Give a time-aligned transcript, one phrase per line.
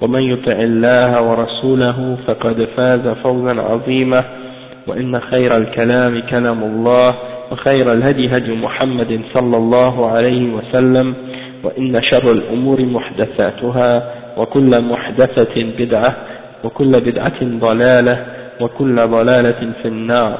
[0.00, 4.24] ومن يطع الله ورسوله فقد فاز فوزا عظيما
[4.86, 7.14] وإن خير الكلام كلام الله
[7.52, 11.14] وخير الهدي هدي محمد صلى الله عليه وسلم
[11.64, 16.16] وإن شر الأمور محدثاتها وكل محدثة بدعة
[16.64, 18.26] وكل بدعة ضلالة
[18.60, 20.38] وكل ضلالة في النار.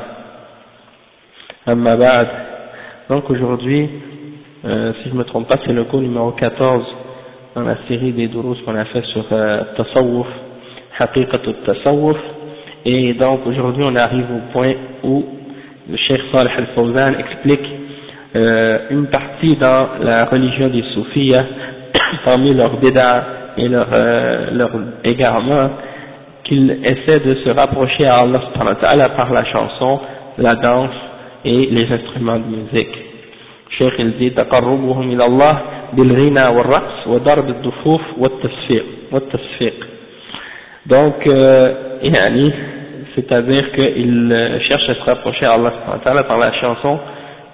[1.69, 2.29] أما بعد
[3.11, 3.89] donc aujourd'hui
[4.65, 6.83] euh, si je me trompe pas c'est le cours numéro 14
[7.55, 10.27] dans la série des douros qu'on a fait sur euh, Tasawwuf,
[11.65, 12.17] Tasawwuf,
[12.85, 14.73] et donc aujourd'hui on arrive au point
[15.05, 15.25] où
[15.89, 17.65] le Cheikh Salih al-Fawzan explique
[18.35, 21.33] euh, une partie dans la religion des soufis,
[22.25, 23.25] parmi leurs bédards
[23.57, 24.71] et leurs euh, leur
[25.05, 25.71] égarements,
[26.43, 30.01] qu'ils essaient de se rapprocher à Allah par la chanson,
[30.39, 30.91] la danse
[31.45, 32.95] et les instruments de musique.
[33.79, 34.33] Cheikh il dit,
[35.94, 39.74] بالغنى والرقص وضرب الدفوف والتصفيق والتصفيق
[40.90, 42.54] donc euh, يعني
[43.16, 47.00] c'est-à-dire qu'il cherche à se rapprocher à Allah par la chanson,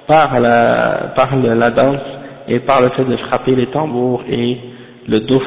[0.07, 2.01] par la, par la danse
[2.47, 4.57] et par le fait de frapper les tambours et
[5.07, 5.43] le douf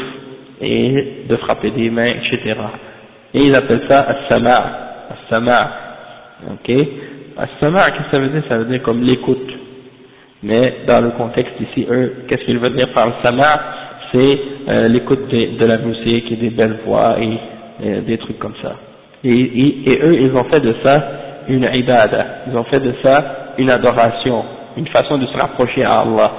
[0.61, 2.57] et de frapper des mains, etc.
[3.35, 4.65] Et ils appellent ça as-sama',
[5.11, 5.71] as-sama',
[6.53, 6.77] ok
[7.37, 9.53] As-sama' qu'est-ce que ça veut dire Ça veut dire comme l'écoute.
[10.43, 13.61] Mais dans le contexte ici, eux, qu'est-ce qu'ils veulent dire par le sama'
[14.13, 17.39] C'est euh, l'écoute de, de, la musique et des belles voix et
[17.85, 18.77] euh, des trucs comme ça.
[19.25, 21.03] Et, et, et, eux, ils ont fait de ça
[21.49, 24.45] une ibada, ils ont fait de ça une adoration,
[24.77, 26.31] une façon de se rapprocher à Allah.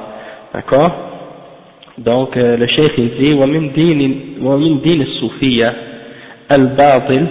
[0.54, 0.92] D'accord
[1.98, 5.74] Donc, euh, le cheikh il dit, ومن دين, ومن دين الصوفية
[6.52, 7.28] الباطل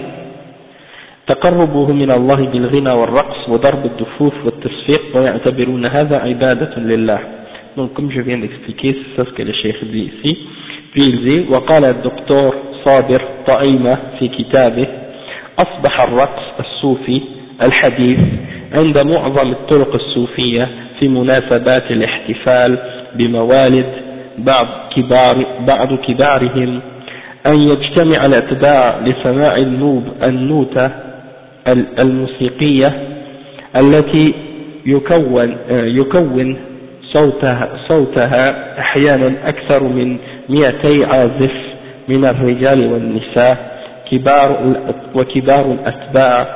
[1.26, 7.18] تقربه من الله بالغنى والرقص وضرب الدفوف والتصفيق ويعتبرون هذا عبادة لله.
[7.76, 10.38] Donc comme je viens d'expliquer c'est ça ce que le cheikh dit ici.
[10.92, 12.54] Puis il dit وقال الدكتور
[12.84, 14.86] صابر طعيمة في كتابه
[15.58, 17.22] أصبح الرقص الصوفي
[17.62, 18.18] الحديث
[18.72, 20.68] عند معظم الطرق الصوفية
[21.00, 22.78] في مناسبات الاحتفال
[23.14, 23.86] بموالد
[24.38, 26.80] بعض كبار بعض كبارهم
[27.46, 30.90] أن يجتمع الأتباع لسماع النوب النوتة
[31.98, 32.92] الموسيقية
[33.76, 34.34] التي
[34.86, 36.56] يكون يكون
[37.12, 40.16] صوتها, صوتها أحيانا أكثر من
[40.48, 41.52] 200 عازف
[42.08, 43.74] من الرجال والنساء
[44.10, 44.74] كبار
[45.14, 46.46] وكبار الأتباع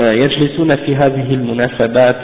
[0.00, 2.16] يجلسون في هذه المناسبات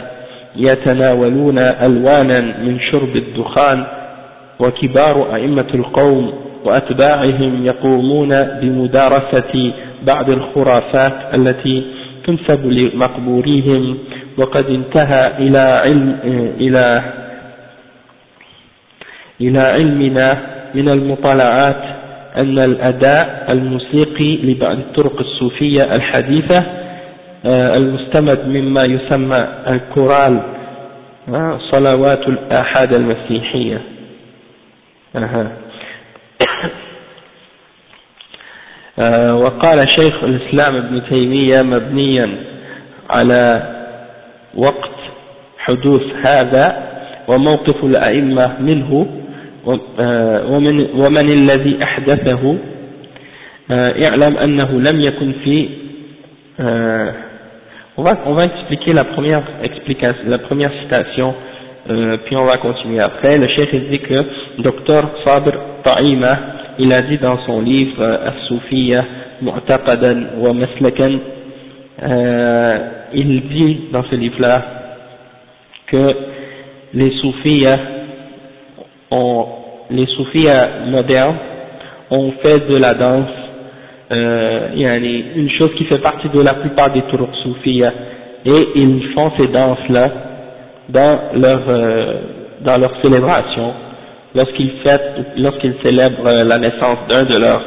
[0.56, 3.84] يتناولون ألوانا من شرب الدخان
[4.60, 6.32] وكبار أئمة القوم
[6.64, 9.72] وأتباعهم يقومون بمدارسة
[10.06, 11.84] بعض الخرافات التي
[12.28, 13.98] تنسب لمقبوريهم
[14.38, 16.18] وقد انتهى إلى علم
[16.60, 17.02] إلى
[19.40, 20.38] إلى علمنا
[20.74, 21.82] من المطالعات
[22.36, 26.64] أن الأداء الموسيقي لبعض الطرق الصوفية الحديثة
[27.46, 30.40] المستمد مما يسمى الكورال
[31.70, 33.80] صلوات الآحاد المسيحية.
[39.32, 42.36] وقال شيخ الإسلام ابن تيمية مبنيا
[43.10, 43.62] على
[44.54, 44.90] وقت
[45.58, 46.88] حدوث هذا
[47.28, 49.06] وموقف الأئمة منه
[50.46, 52.56] ومن, ومن الذي أحدثه
[53.72, 55.68] اعلم أنه لم يكن في
[57.98, 61.34] on va, on va expliquer la première explication, la première citation,
[61.90, 63.38] euh, puis on va continuer après.
[63.38, 64.24] Le chef dit que
[64.58, 65.52] Dr Sabr
[65.82, 66.38] Ta'ima,
[66.78, 69.04] il a dit dans son livre As-Soufiya
[69.42, 71.18] Mu'taqadan wa Maslakan,
[72.02, 72.78] euh,
[73.14, 74.62] il dit dans ce livre-là
[75.86, 76.16] que
[76.94, 77.78] les soufiyas
[79.90, 80.06] les
[80.90, 81.36] modernes
[82.10, 83.28] ont fait de la danse
[84.12, 87.92] euh, une chose qui fait partie de la plupart des turuq soufiyas
[88.44, 90.10] et ils font ces danses-là
[90.88, 92.14] dans leur, euh,
[92.60, 93.74] dans leur célébration,
[95.36, 97.64] lorsqu'ils célèbrent euh, la naissance d'un de leurs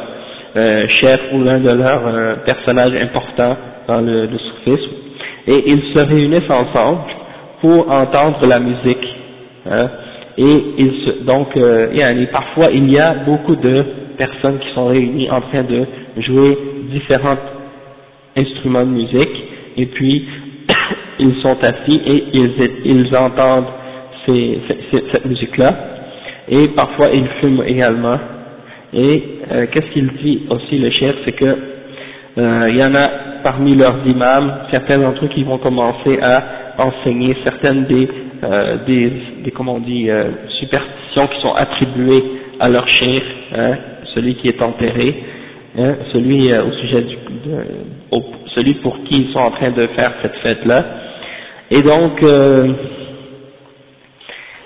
[0.56, 3.58] euh, chefs ou l'un de leurs euh, personnages importants
[3.88, 4.92] dans le, le, soufisme,
[5.48, 7.02] et ils se réunissent ensemble
[7.62, 9.08] pour entendre la musique.
[9.70, 9.90] Hein,
[10.38, 11.50] et ils donc,
[12.32, 13.86] parfois il y a beaucoup de
[14.18, 15.86] personnes qui sont réunies en train de
[16.18, 16.58] jouer
[16.90, 17.38] différents
[18.38, 19.44] instruments de musique,
[19.78, 20.26] et puis
[21.20, 22.54] ils sont assis et ils,
[22.86, 23.68] ils entendent
[24.26, 26.01] cette musique-là,
[26.50, 28.18] et parfois ils fument également.
[28.94, 33.10] Et euh, qu'est-ce qu'il dit aussi le chef, c'est que euh, il y en a
[33.44, 36.44] parmi leurs imams, certains d'entre eux qui vont commencer à
[36.78, 38.08] enseigner certaines des,
[38.44, 39.12] euh, des,
[39.44, 40.10] des comment on dit,
[40.60, 42.24] superstitions qui sont attribuées
[42.60, 43.24] à leur chef,
[43.56, 43.78] hein,
[44.14, 45.24] celui qui est enterré,
[45.78, 48.22] hein, celui au sujet du, de,
[48.56, 50.86] celui pour qui ils sont en train de faire cette fête-là.
[51.70, 52.74] Et donc, euh,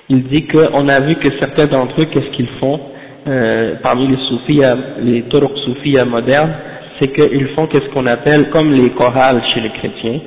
[0.09, 2.79] il dit qu'on a vu que certains d'entre eux, qu'est-ce qu'ils font
[3.27, 4.61] euh, parmi les soufis,
[5.01, 6.53] les turuq soufis modernes,
[6.99, 10.19] c'est qu'ils font qu'est-ce qu'on appelle comme les chorales chez les chrétiens.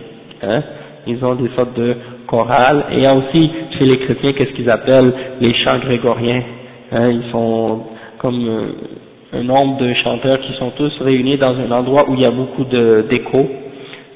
[0.42, 0.62] Hein,
[1.06, 1.96] ils ont des sortes de
[2.26, 2.86] chorales.
[2.92, 6.42] Et aussi chez les chrétiens qu'est-ce qu'ils appellent les chants grégoriens.
[6.90, 7.82] Hein, ils sont
[8.18, 12.20] comme euh, un nombre de chanteurs qui sont tous réunis dans un endroit où il
[12.20, 13.48] y a beaucoup d'écho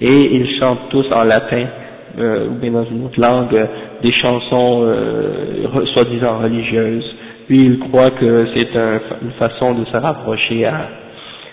[0.01, 1.67] et ils chantent tous en latin
[2.19, 3.67] euh, ou bien dans une autre langue euh,
[4.03, 7.17] des chansons euh, soi-disant religieuses.
[7.49, 10.89] Puis ils croient que c'est un, une façon de se rapprocher à,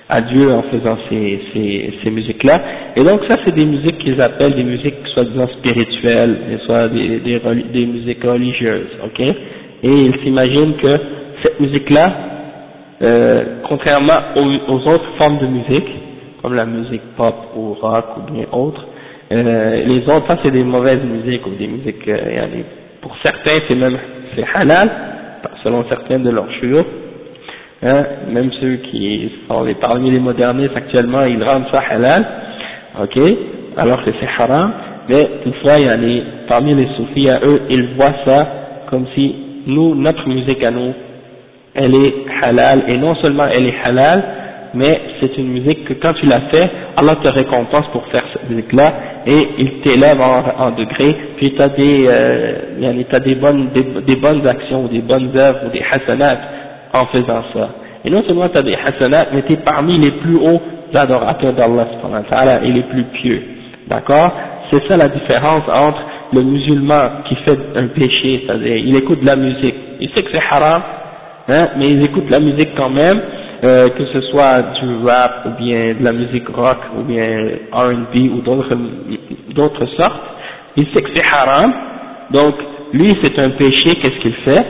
[0.09, 2.61] à Dieu en faisant ces, ces, ces musiques-là.
[2.95, 7.39] Et donc ça c'est des musiques qu'ils appellent des musiques soi-disant spirituelles, soit des, des,
[7.73, 9.19] des musiques religieuses, ok?
[9.21, 9.35] Et
[9.83, 10.91] ils s'imaginent que
[11.41, 12.29] cette musique-là
[13.01, 15.87] euh, contrairement aux, autres formes de musique,
[16.41, 18.85] comme la musique pop ou rock ou bien autre,
[19.31, 22.47] euh, les autres, ça c'est des mauvaises musiques ou des musiques, euh,
[23.01, 23.97] pour certains c'est même
[24.35, 24.89] c'est halal,
[25.63, 26.85] selon certains de leurs chouyours,
[27.83, 32.25] hein, même ceux qui sont les, parmi les modernistes actuellement, ils rendent ça halal,
[33.01, 33.19] ok,
[33.77, 34.73] alors que c'est haram,
[35.07, 35.77] mais toutefois
[36.47, 38.47] parmi les soufis à eux, ils voient ça
[38.89, 39.35] comme si
[39.67, 40.93] nous, notre musique à nous,
[41.75, 44.23] elle est halal, et non seulement elle est halal,
[44.73, 48.49] mais c'est une musique que quand tu la fais, Allah te récompense pour faire cette
[48.49, 48.93] musique-là,
[49.25, 54.15] et il t'élève en, en degrés, puis tu as des, euh, as des bonnes, des,
[54.15, 56.39] bonnes actions, ou des bonnes œuvres, ou des hasanats
[56.93, 57.69] en faisant ça.
[58.05, 60.61] Et non seulement tu as des hasanats, mais tu es parmi les plus hauts
[60.93, 63.43] adorateurs d'Allah et les plus pieux.
[63.87, 64.31] D'accord?
[64.71, 66.01] C'est ça la différence entre
[66.33, 70.29] le musulman qui fait un péché, c'est-à-dire il écoute de la musique, il sait que
[70.31, 70.81] c'est haram,
[71.47, 73.19] hein, mais ils écoutent la musique quand même,
[73.63, 77.25] euh, que ce soit du rap ou bien de la musique rock ou bien
[77.71, 80.21] R&B ou d'autres sortes,
[80.77, 81.73] il sait que c'est haram,
[82.31, 82.55] donc
[82.93, 84.65] lui c'est un péché, qu'est-ce qu'il fait?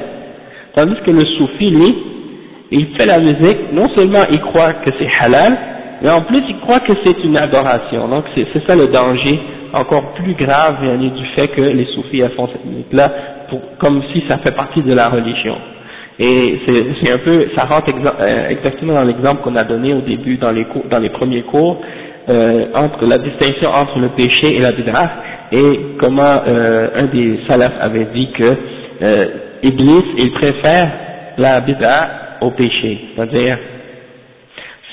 [0.74, 1.96] Tandis que le soufi, lui,
[2.72, 5.58] il fait la musique, non seulement il croit que c'est halal,
[6.02, 9.40] mais en plus il croit que c'est une adoration, donc c'est ça le danger
[9.74, 13.12] encore plus grave du fait que les soufis font cette musique-là,
[13.80, 15.56] comme si ça fait partie de la religion.
[16.22, 20.36] Et c'est un peu, ça rentre euh, exactement dans l'exemple qu'on a donné au début
[20.36, 21.80] dans les cours, dans les premiers cours,
[22.28, 25.12] euh, entre la distinction entre le péché et la bid'ah,
[25.54, 28.56] et comment euh, un des salafs avait dit que
[29.02, 29.26] euh,
[29.64, 30.92] Iblis, il préfère
[31.38, 32.10] la bid'ah
[32.42, 33.58] au péché, c'est-à-dire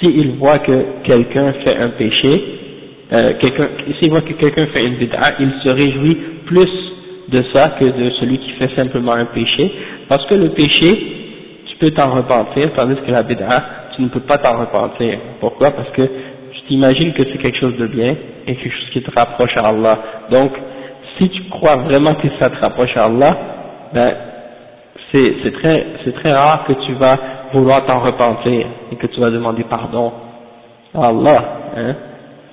[0.00, 2.42] s'il voit que quelqu'un fait un péché,
[3.12, 3.32] euh,
[3.98, 6.70] s'il voit que quelqu'un fait une bid'ah, il se réjouit plus
[7.28, 9.72] de ça que de celui qui fait simplement un péché,
[10.08, 13.64] parce que le péché, tu peux t'en repentir, tandis que la bid'a,
[13.94, 15.18] tu ne peux pas t'en repentir.
[15.40, 15.70] Pourquoi?
[15.72, 18.14] Parce que tu t'imagines que c'est quelque chose de bien
[18.46, 19.98] et quelque chose qui te rapproche à Allah.
[20.30, 20.52] Donc,
[21.18, 23.36] si tu crois vraiment que ça te rapproche à Allah,
[23.92, 24.14] ben,
[25.12, 25.86] c'est très,
[26.22, 27.18] très rare que tu vas
[27.52, 30.12] vouloir t'en repentir et que tu vas demander pardon
[30.94, 31.44] à Allah.
[31.76, 31.94] Hein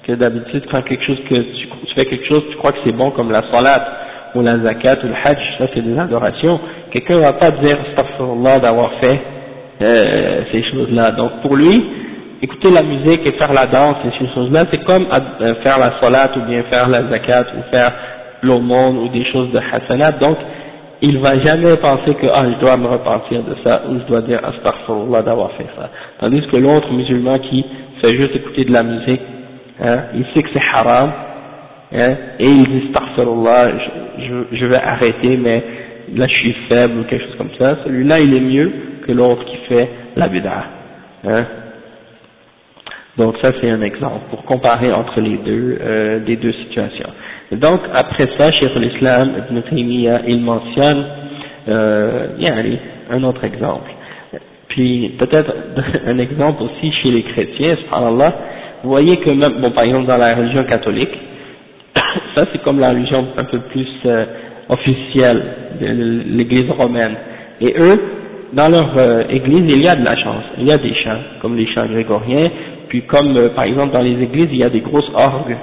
[0.03, 3.11] que d'habitude, quand quelque chose que tu, fais quelque chose, tu crois que c'est bon
[3.11, 4.02] comme la salat
[4.35, 6.59] ou la zakat ou le hajj, ça c'est des adorations,
[6.91, 9.19] quelqu'un ne va pas dire astaghfirullah d'avoir fait
[9.81, 11.11] euh, ces choses-là.
[11.11, 11.83] Donc pour lui,
[12.41, 15.99] écouter la musique et faire la danse et ces choses-là, c'est comme euh, faire la
[16.01, 17.91] salat ou bien faire la zakat ou faire
[18.41, 20.13] l'aumône ou des choses de hasanat.
[20.13, 20.37] Donc
[21.01, 24.21] il va jamais penser que ah je dois me repentir de ça ou je dois
[24.21, 25.89] dire astaghfirullah d'avoir fait ça.
[26.19, 27.65] Tandis que l'autre musulman qui
[28.01, 29.21] fait juste écouter de la musique,
[29.83, 31.11] hein, il sait que c'est haram,
[31.95, 33.71] Hein, et il dit astaghfirullah,
[34.17, 35.63] je, je vais arrêter, mais
[36.15, 38.71] là je suis faible ou quelque chose comme ça, celui-là il est mieux
[39.05, 40.63] que l'autre qui fait la bid'a.
[41.23, 41.45] Hein.
[43.15, 47.09] Donc ça c'est un exemple pour comparer entre les deux, euh, les deux situations.
[47.51, 51.05] donc après ça, chez l'Islam, Ibn Taymiyyah, il mentionne
[51.67, 52.27] euh,
[53.11, 53.91] un autre exemple.
[54.69, 55.53] Puis peut-être
[56.07, 58.33] un exemple aussi chez les chrétiens, subhanallah,
[58.81, 61.15] vous voyez que même, bon par exemple dans la religion catholique,
[62.35, 64.25] ça c'est comme la religion un peu plus euh,
[64.69, 65.43] officielle
[65.79, 65.87] de
[66.37, 67.15] l'église romaine.
[67.61, 67.99] Et eux,
[68.53, 71.19] dans leur euh, église, il y a de la chance, il y a des chants,
[71.41, 72.49] comme les chants grégoriens,
[72.87, 75.57] puis comme euh, par exemple dans les églises, il y a des grosses orgues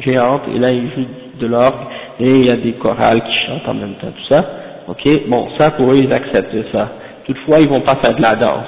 [0.00, 1.86] géantes, et là ils jouent de l'orgue,
[2.20, 4.44] et il y a des chorales qui chantent en même temps, tout ça.
[4.88, 6.90] Ok, bon, ça pour eux ils acceptent ça.
[7.24, 8.66] Toutefois, ils vont pas faire de la danse.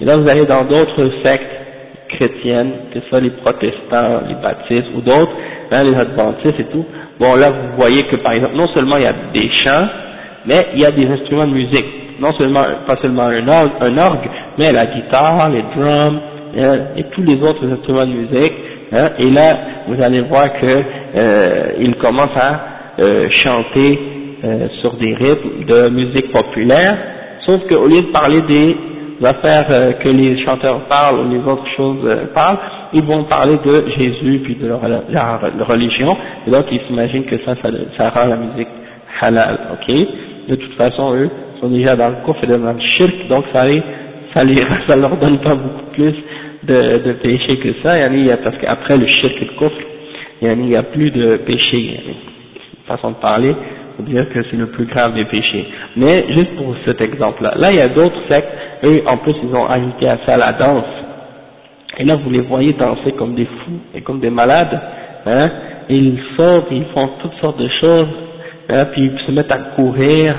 [0.00, 1.54] Et là, vous allez dans d'autres sectes
[2.08, 5.32] chrétiennes, que ce soit les protestants, les baptistes ou d'autres,
[5.82, 6.84] les adventistes et tout.
[7.18, 9.88] Bon, là, vous voyez que par exemple, non seulement il y a des chants,
[10.46, 11.86] mais il y a des instruments de musique.
[12.20, 14.28] Non seulement, pas seulement un orgue, un orgue
[14.58, 16.20] mais la guitare, les drums,
[16.56, 18.54] hein, et tous les autres instruments de musique.
[18.92, 19.56] Hein, et là,
[19.88, 20.82] vous allez voir que
[21.16, 22.60] euh, commencent à
[23.00, 23.98] euh, chanter
[24.44, 26.96] euh, sur des rythmes de musique populaire,
[27.46, 28.76] sauf qu'au lieu de parler des
[29.22, 32.58] affaires euh, que les chanteurs parlent ou les autres choses euh, parlent,
[32.92, 36.16] ils vont parler de Jésus puis de leur, religion,
[36.46, 37.54] et donc ils s'imaginent que ça,
[37.96, 38.68] ça, rend la musique
[39.20, 39.96] halal, ok?
[40.48, 41.30] De toute façon, eux
[41.60, 43.82] sont déjà dans le kufr et dans le shirk, donc ça, les,
[44.34, 44.42] ça,
[44.88, 46.14] ça leur donne pas beaucoup plus
[46.64, 47.94] de, de péché que ça,
[48.42, 49.82] parce qu'après le shirk et le kufr,
[50.42, 52.00] il n'y a plus de péché,
[52.86, 53.54] façon de parler,
[53.96, 55.66] pour dire que c'est le plus grave des péchés.
[55.96, 58.48] Mais juste pour cet exemple-là, là il y a d'autres sectes,
[58.84, 60.84] eux en plus ils ont ajouté à ça la danse.
[61.98, 64.80] Et là vous les voyez danser comme des fous et comme des malades,
[65.26, 65.50] hein,
[65.88, 68.08] ils sortent, ils font toutes sortes de choses,
[68.68, 70.34] hein, puis ils se mettent à courir,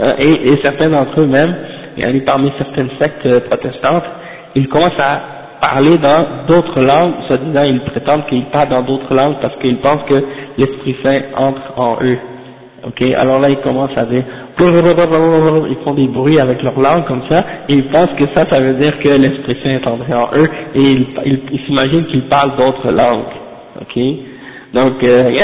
[0.00, 1.54] hein, et, certains d'entre eux même,
[1.96, 4.04] et parmi certaines sectes euh, protestantes,
[4.54, 5.20] ils commencent à
[5.60, 9.78] parler dans d'autres langues, soit disant ils prétendent qu'ils parlent dans d'autres langues parce qu'ils
[9.78, 10.22] pensent que
[10.58, 12.18] l'Esprit Saint entre en eux.
[12.86, 14.24] Ok, alors là ils commencent à dire,
[14.58, 18.60] ils font des bruits avec leur langue comme ça, et ils pensent que ça, ça
[18.60, 22.90] veut dire que l'Esprit Saint est entré en eux, et ils s'imaginent qu'ils parlent d'autres
[22.90, 23.24] langues.
[23.80, 24.02] Ok,
[24.72, 25.34] donc euh,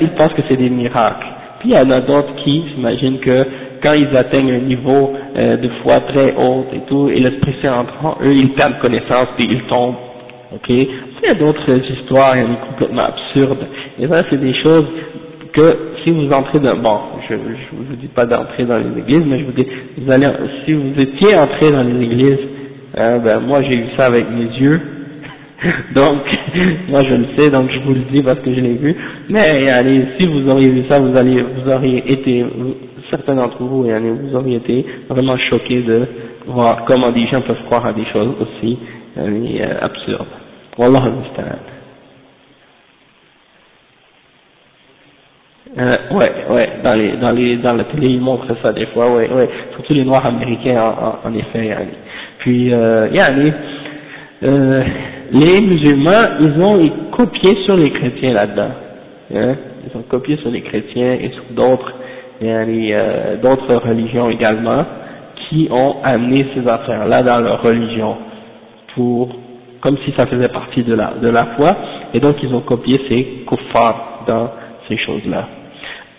[0.00, 1.26] ils pensent que c'est des miracles.
[1.60, 3.46] Puis il y en a d'autres qui s'imaginent que
[3.82, 7.80] quand ils atteignent un niveau euh, de foi très haut et tout, et l'Esprit Saint
[7.80, 9.94] entre en eux, ils perdent connaissance, puis ils tombent.
[10.54, 10.88] Ok, il
[11.24, 12.34] y a d'autres histoires,
[12.68, 13.66] complètement absurdes.
[13.98, 14.86] Et ça, c'est des choses
[15.56, 16.98] que si vous entrez dans, bon,
[17.28, 19.66] je ne vous dis pas d'entrer dans les églises, mais je vous dis,
[19.98, 20.28] vous allez,
[20.64, 22.38] si vous étiez entré dans les églises,
[22.96, 24.80] hein, ben moi j'ai vu ça avec mes yeux,
[25.94, 26.22] donc
[26.88, 28.94] moi je le sais, donc je vous le dis parce que je l'ai vu,
[29.30, 32.44] mais allez, si vous auriez vu ça, vous allez, vous auriez été,
[33.10, 36.06] certains d'entre vous, allez, vous auriez été vraiment choqués de
[36.46, 38.78] voir comment des gens peuvent croire à des choses aussi
[39.16, 40.26] allez, euh, absurdes.
[40.78, 41.02] Wallah
[45.78, 49.14] Euh, ouais, ouais, dans les, dans les, dans la télé, ils montrent ça des fois,
[49.14, 51.76] ouais, ouais, surtout les Noirs américains, en, en, effet.
[52.38, 53.52] Puis, euh, yani,
[54.42, 54.82] euh,
[55.32, 56.80] les musulmans, ils ont
[57.10, 58.70] copié sur les chrétiens là-dedans,
[59.34, 59.54] hein,
[59.86, 61.92] ils ont copié sur les chrétiens et sur d'autres,
[62.40, 64.82] yani, euh, d'autres religions également,
[65.36, 68.16] qui ont amené ces affaires-là dans leur religion,
[68.94, 69.28] pour,
[69.82, 71.76] comme si ça faisait partie de la, de la foi,
[72.14, 74.48] et donc ils ont copié ces kuffars dans
[74.88, 75.48] ces choses-là.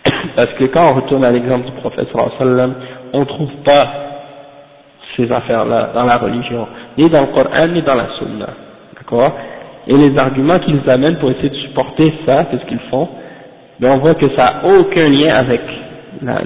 [0.36, 2.08] Parce que quand on retourne à l'exemple du prophète
[2.38, 2.74] sallam,
[3.12, 3.82] on ne trouve pas
[5.16, 8.48] ces affaires-là dans la religion, ni dans le Coran, ni dans la Sunna.
[8.96, 9.32] D'accord
[9.86, 13.08] Et les arguments qu'ils amènent pour essayer de supporter ça, c'est ce qu'ils font,
[13.78, 15.60] mais on voit que ça n'a aucun lien avec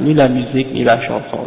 [0.01, 1.39] ni la musique, ni la chanson.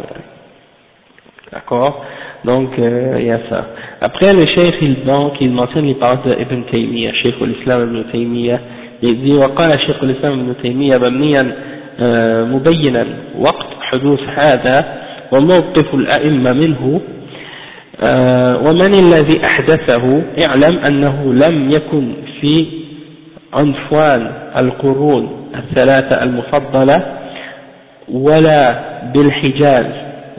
[1.52, 2.04] D'accord
[2.44, 3.66] Donc, euh, il y a ça.
[4.00, 8.60] Après, le cheikh, il, donc, il mentionne les paroles d'Ibn Taymiyyah, cheikh l'islam Ibn Taymiyyah,
[9.02, 11.56] il dit, وقال شيخ الإسلام ابن تيمية مبنيا
[12.51, 13.05] مبينا
[13.39, 14.85] وقت حدوث هذا
[15.31, 17.01] وموقف الأئمة منه.
[18.67, 22.65] ومن الذي أحدثه اعلم أنه لم يكن في
[23.53, 27.03] عنفوان القرون الثلاثة المفضلة
[28.11, 28.79] ولا
[29.13, 29.85] بالحجاز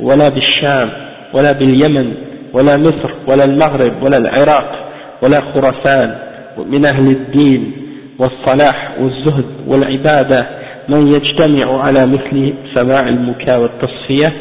[0.03, 0.91] ولا بالشام
[1.35, 2.13] ولا باليمن
[2.53, 4.89] ولا مصر ولا المغرب ولا العراق
[5.23, 6.19] ولا خراسان
[6.67, 7.73] من أهل الدين
[8.19, 10.47] والصلاح والزهد والعبادة
[10.89, 14.33] من يجتمع على مثل سماع المكاء والتصفية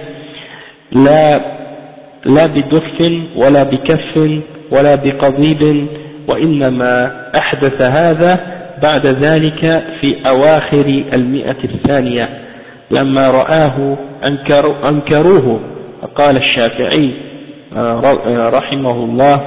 [0.92, 1.42] لا
[2.26, 3.02] لا بدف
[3.36, 5.88] ولا بكف ولا بقضيب
[6.28, 8.40] وإنما أحدث هذا
[8.84, 12.30] بعد ذلك في أواخر المئة الثانية.
[12.92, 15.60] لما رآه أنكروا أنكروه
[16.16, 17.12] قال الشافعي
[17.76, 19.42] آه، رحمه الله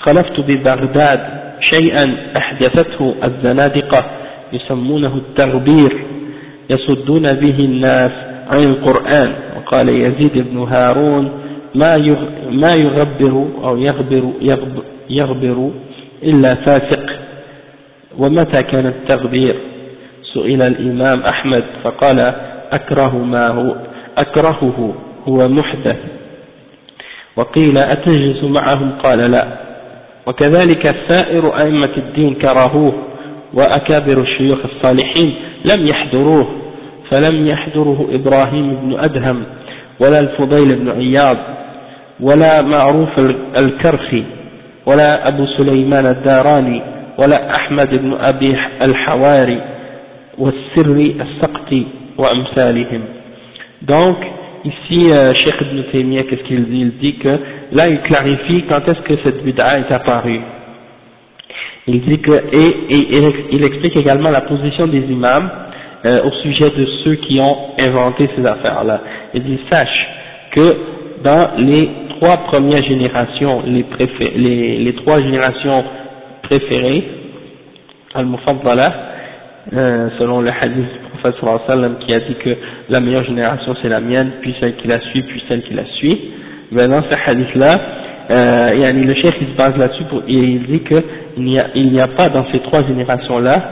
[0.00, 1.20] خلفت ببغداد
[1.60, 4.04] شيئا أحدثته الزنادقة
[4.52, 6.04] يسمونه التغبير
[6.70, 8.12] يصدون به الناس
[8.50, 9.32] عن القرآن.
[9.56, 11.30] وقال يزيد بن هارون
[11.74, 11.96] ما
[12.50, 15.70] ما يغبر أو يغبر, يغبر, يغبر
[16.22, 17.10] إلا فاسق.
[18.18, 19.56] ومتى كان التغبير؟
[20.34, 22.34] سئل الإمام أحمد فقال
[22.72, 23.76] أكره ما هو
[24.18, 24.94] أكرهه
[25.28, 25.96] هو محدث.
[27.36, 29.46] وقيل أتجلس معهم؟ قال لا.
[30.26, 32.92] وكذلك سائر أئمة الدين كرهوه
[33.54, 36.48] وأكابر الشيوخ الصالحين لم يحضروه
[37.10, 39.44] فلم يحضره إبراهيم بن أدهم
[40.00, 41.36] ولا الفضيل بن عياض
[42.20, 43.08] ولا معروف
[43.58, 44.24] الكرخي
[44.86, 46.82] ولا أبو سليمان الداراني
[47.18, 49.60] ولا أحمد بن أبي الحواري
[50.38, 51.86] والسر السقطي
[52.18, 53.02] وأمثالهم.
[53.82, 54.18] Donc
[54.64, 56.80] ici euh, Cheikh Ibn Taymiyyah qu'est-ce qu'il dit?
[56.80, 57.38] Il dit que
[57.72, 60.40] là il clarifie quand est-ce que cette bid'a est apparue.
[61.88, 65.50] Il dit que et, et, il explique également la position des imams
[66.04, 69.00] euh, au sujet de ceux qui ont inventé ces affaires là
[69.34, 70.06] il dit sache
[70.54, 70.76] que
[71.22, 73.84] dans les trois premières générations, les,
[74.36, 75.84] les, les trois générations
[76.42, 77.04] préférées,
[78.14, 78.92] al-mufaddala,
[79.72, 82.56] euh, selon le hadith du prophète sallam qui a dit que
[82.88, 85.84] la meilleure génération c'est la mienne, puis celle qui la suit, puis celle qui la
[85.98, 86.30] suit.
[86.72, 87.80] Mais dans ce hadith-là,
[88.30, 92.28] euh, le chef il se base là-dessus et il dit qu'il n'y a, a pas
[92.28, 93.62] dans ces trois générations-là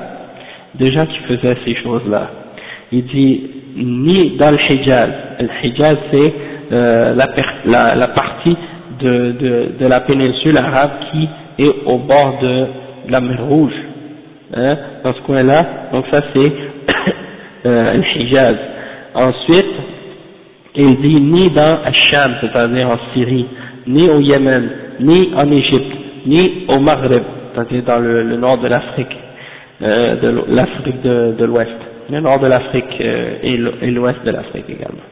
[0.78, 2.30] de gens qui faisaient ces choses-là.
[2.92, 5.10] Il dit ni dans le Hijaz.
[5.40, 6.34] Le Hijaz c'est
[6.72, 8.56] euh, la, partie
[9.00, 12.66] de, de, de, la péninsule arabe qui est au bord de
[13.08, 13.75] la mer Rouge,
[14.54, 15.66] hein, dans ce coin-là.
[15.92, 16.52] Donc ça c'est
[17.66, 18.56] euh, le Hijaz.
[19.14, 19.75] Ensuite,
[20.75, 23.46] il dit ni dans Hacham, c'est-à-dire en Syrie,
[23.87, 27.23] ni au Yémen, ni en Égypte, ni au Maghreb,
[27.55, 29.16] c'est-à-dire dans le, nord de l'Afrique,
[29.83, 31.71] euh, de l'Afrique de, l'Ouest,
[32.11, 35.05] le nord de l'Afrique euh, et l'Ouest de l'Afrique également.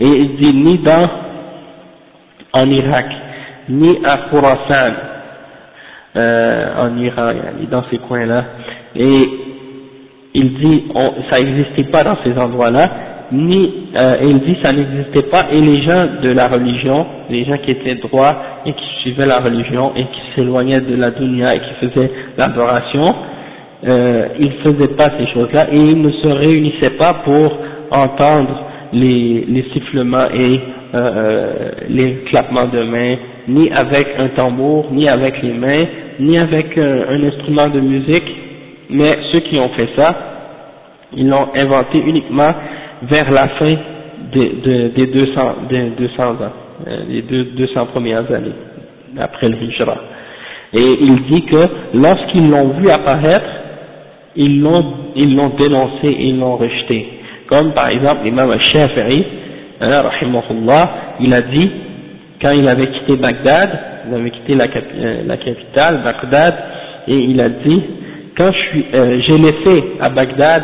[0.00, 1.08] Et il dit ni dans,
[2.54, 3.06] en Irak,
[3.68, 4.92] ni à Khorasan,
[6.16, 8.44] euh, en Iran, ni dans ces coins-là.
[8.96, 9.28] Et
[10.34, 10.84] il dit,
[11.30, 12.90] ça n'existait pas dans ces endroits-là,
[13.32, 17.56] ni, euh, il dit ça n'existait pas, et les gens de la religion, les gens
[17.58, 21.60] qui étaient droits et qui suivaient la religion et qui s'éloignaient de la dunya et
[21.60, 23.14] qui faisaient l'adoration,
[23.84, 27.56] euh, ils ne faisaient pas ces choses-là et ils ne se réunissaient pas pour
[27.90, 30.60] entendre les, les sifflements et
[30.94, 33.16] euh, euh, les clappements de mains,
[33.48, 35.84] ni avec un tambour, ni avec les mains,
[36.20, 38.30] ni avec un, un instrument de musique,
[38.90, 40.14] mais ceux qui ont fait ça,
[41.16, 42.52] ils l'ont inventé uniquement
[43.02, 43.74] vers la fin
[44.32, 46.36] des, des, 200, des 200 ans,
[46.86, 48.54] euh, les deux, 200 premières années,
[49.18, 49.96] après le Hijra.
[50.72, 53.48] Et il dit que lorsqu'ils l'ont vu apparaître,
[54.36, 57.06] ils l'ont ils l'ont dénoncé et ils l'ont rejeté.
[57.46, 59.24] Comme par exemple l'imam al-Shafi'i,
[59.80, 60.10] hein,
[61.20, 61.70] il a dit,
[62.40, 63.70] quand il avait quitté Bagdad,
[64.08, 66.54] il avait quitté la, euh, la capitale, Bagdad,
[67.08, 67.82] et il a dit,
[68.36, 70.62] quand je suis, euh, j'ai laissé à Bagdad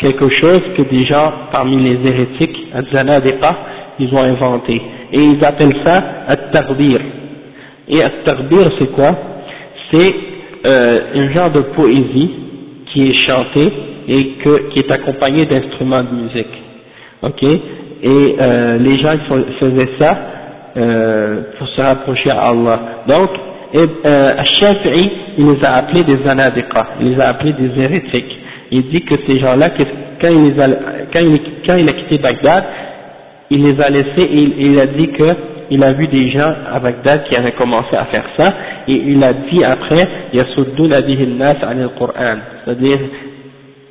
[0.00, 3.56] quelque chose que des gens parmi les hérétiques, al-Zanadiqa,
[3.98, 4.80] ils ont inventé.
[5.12, 7.00] Et ils appellent ça at-tarbir.
[7.88, 9.16] Et at-tarbir c'est quoi?
[9.92, 10.14] C'est
[10.66, 12.30] euh, un genre de poésie
[12.92, 13.72] qui est chantée
[14.08, 16.54] et que, qui est accompagné d'instruments de musique.
[17.22, 17.42] Ok?
[17.42, 19.14] Et euh, les gens
[19.60, 20.18] faisaient ça
[20.76, 22.80] euh, pour se rapprocher à Allah.
[23.06, 23.30] Donc,
[23.74, 28.39] euh, Shafi'i, il les a appelés des anadiqa, il les a appelés des hérétiques.
[28.70, 30.68] Il dit que ces gens-là, quand il, a,
[31.12, 31.20] quand,
[31.66, 32.64] quand il a quitté Bagdad,
[33.50, 35.24] il les a laissés et il, il a dit que
[35.72, 38.52] il a vu des gens à Bagdad qui avaient commencé à faire ça,
[38.88, 42.98] et il a dit après, Yasudduna bihi nas al Qur'an, c'est-à-dire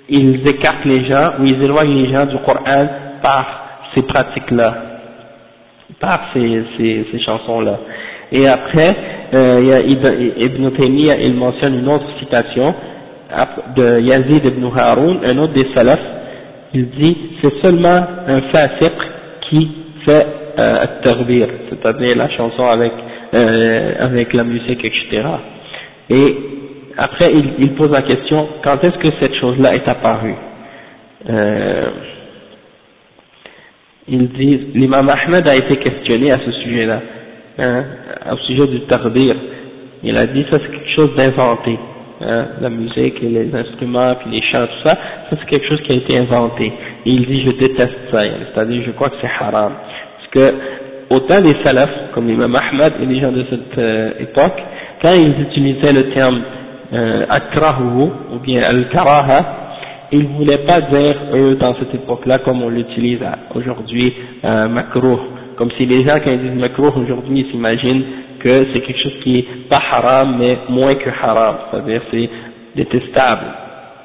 [0.10, 2.88] ils écartent les gens ou ils éloignent les gens du Coran
[3.22, 4.78] par ces pratiques-là,
[6.00, 7.80] par ces, ces, ces chansons-là.
[8.32, 8.96] Et après,
[9.34, 9.82] euh,
[10.38, 12.74] Ibn Taymiyyah, il mentionne une autre citation
[13.76, 16.00] de Yazid ibn Haroun, un autre des salafs,
[16.74, 18.94] il dit c'est seulement un fasiq
[19.50, 19.72] qui
[20.06, 20.28] fait
[20.60, 22.92] euh, tarbir, c'est-à-dire la chanson avec,
[23.34, 25.24] euh, avec la musique, etc.
[26.10, 26.36] Et
[26.98, 30.36] après, il, il, pose la question, quand est-ce que cette chose-là est apparue?
[31.30, 31.86] Euh,
[34.12, 37.02] Il dit, l'imam Ahmed a été questionné à ce sujet-là,
[37.60, 37.84] hein,
[38.32, 39.36] au sujet du tardir.
[40.04, 41.78] Il a dit, ça c'est quelque chose d'inventé.
[42.22, 44.94] Hein, la musique et les instruments, puis les chants, tout ça,
[45.30, 46.66] ça c'est quelque chose qui a été inventé.
[47.06, 49.72] Et il dit, je déteste ça, c'est-à-dire je crois que c'est haram.
[50.18, 50.54] Parce que,
[51.16, 54.62] autant les salafs, comme l'imam Ahmed et les gens de cette euh, époque,
[55.02, 56.42] quand ils utilisaient le terme
[56.92, 59.46] euh, akrahu ou bien al-karaha,
[60.12, 63.20] ils ne voulaient pas dire, eux, dans cette époque-là, comme on l'utilise
[63.56, 65.20] aujourd'hui, euh, makruh.
[65.56, 68.04] Comme si les gens, quand ils disent makruh aujourd'hui, s'imaginent
[68.40, 71.58] que c'est quelque chose qui est pas haram, mais moins que haram.
[71.72, 72.30] C'est-à-dire, c'est
[72.76, 73.46] détestable.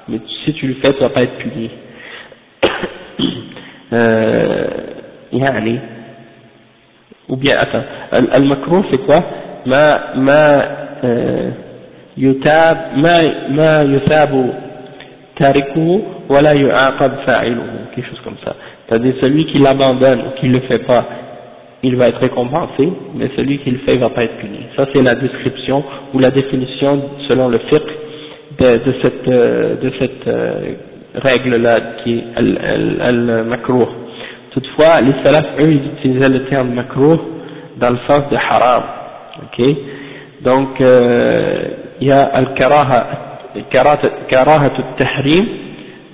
[0.08, 1.70] Mais si tu le fais, tu vas pas être puni.
[3.92, 4.66] euh,
[7.28, 9.24] ou bien, attends, al-makruh, c'est quoi?
[9.66, 10.64] Ma, ma,
[11.04, 11.50] euh,
[12.16, 13.20] yutab, ma,
[13.50, 14.50] ma yutabu
[15.36, 18.54] tarikuhu wala yu'aqab fa'iluhu, quelque chose comme ça.
[18.86, 21.04] C'est-à-dire celui qui l'abandonne ou qui le fait pas,
[21.84, 24.60] il va être récompensé, mais celui qui le fait ne va pas être puni.
[24.76, 27.82] Ça, c'est la description ou la définition, selon le fiqh,
[28.58, 29.76] de, cette, euh,
[30.26, 30.74] euh,
[31.14, 32.24] règle-là, qui est
[33.02, 33.86] al-makruh.
[34.52, 37.18] Toutefois, les salafs, eux, ils utilisaient le terme makruh
[37.76, 38.82] dans le sens de haram.
[39.42, 39.66] ok?
[40.42, 41.64] Donc, euh,
[42.00, 43.06] il y a al-karaha,
[43.70, 45.44] karaha tahrim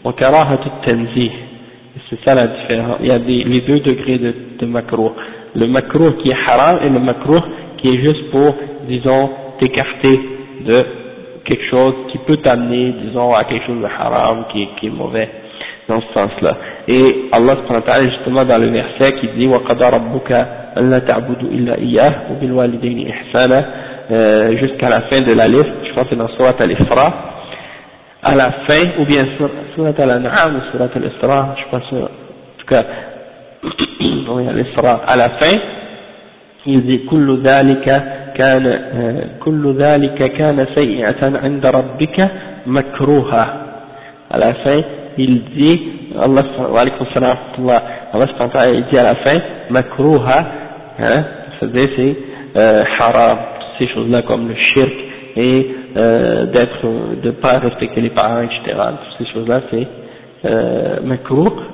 [0.05, 1.31] ou karaha tanzih.
[2.09, 2.97] C'est ça la différence.
[3.01, 5.15] Il y a les deux degrés de, de macro
[5.56, 7.42] le makruh qui est haram et le makruh
[7.78, 8.56] qui est juste pour
[8.88, 10.20] disons t'écarter
[10.66, 10.86] de
[11.46, 15.30] quelque chose qui peut t'amener disons à quelque chose de haram qui, qui est mauvais
[15.88, 16.58] dans ce sens-là.
[16.88, 17.58] Et Allah
[18.02, 20.32] justement dans le verset qui dit وَقَدَ رَبُّكَ
[20.78, 23.66] أَلَّا تَعْبُدُوا إِلَّا إِيَّهُ وَبِالْوَالِدَيْنِ إِحْسَانًا
[24.12, 27.14] euh, jusqu'à la fin de la liste, je pense que c'est dans Surat al-Isra,
[28.22, 29.26] à la fin, ou bien
[29.74, 32.08] Surat al-An'am ou Surat al-Isra, je pense, en
[32.60, 32.84] tout cas,
[35.17, 35.59] la fin,
[36.67, 37.87] il dit كل ذلك
[38.37, 38.65] كان
[39.41, 42.31] كل ذلك كان سيئة عند ربك
[42.67, 43.67] مكروها
[44.31, 44.83] à la fin
[45.19, 45.81] il dit
[46.21, 46.45] Allah
[46.77, 47.37] alaykum salam
[48.13, 49.39] Allah il dit à la fin
[49.71, 50.47] makruha
[50.99, 51.25] hein
[51.61, 52.17] c'est
[52.57, 53.39] euh, haram
[53.79, 54.93] ces choses-là comme le shirk
[55.37, 58.61] et euh, d'être, de pas respecter les parents, etc.
[58.67, 59.87] Toutes ces choses-là, c'est
[60.45, 60.97] euh,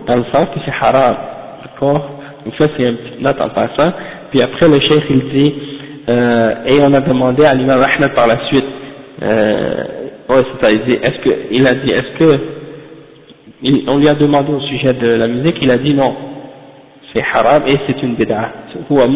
[0.07, 1.17] dans le sens que c'est haram.
[1.65, 3.94] D'accord Donc ça, c'est une petite note en passant.
[4.32, 5.54] Puis après, le cheikh, il dit,
[6.10, 8.66] euh, et on a demandé à l'imam Ahmed par la suite,
[9.22, 9.84] euh,
[10.30, 12.40] ouais, c'est ça, il dit, est-ce que, il a dit, est-ce que,
[13.88, 16.16] on lui a demandé au sujet de la musique, il a dit non,
[17.14, 18.52] c'est haram et c'est une bid'a,
[18.90, 19.10] ou un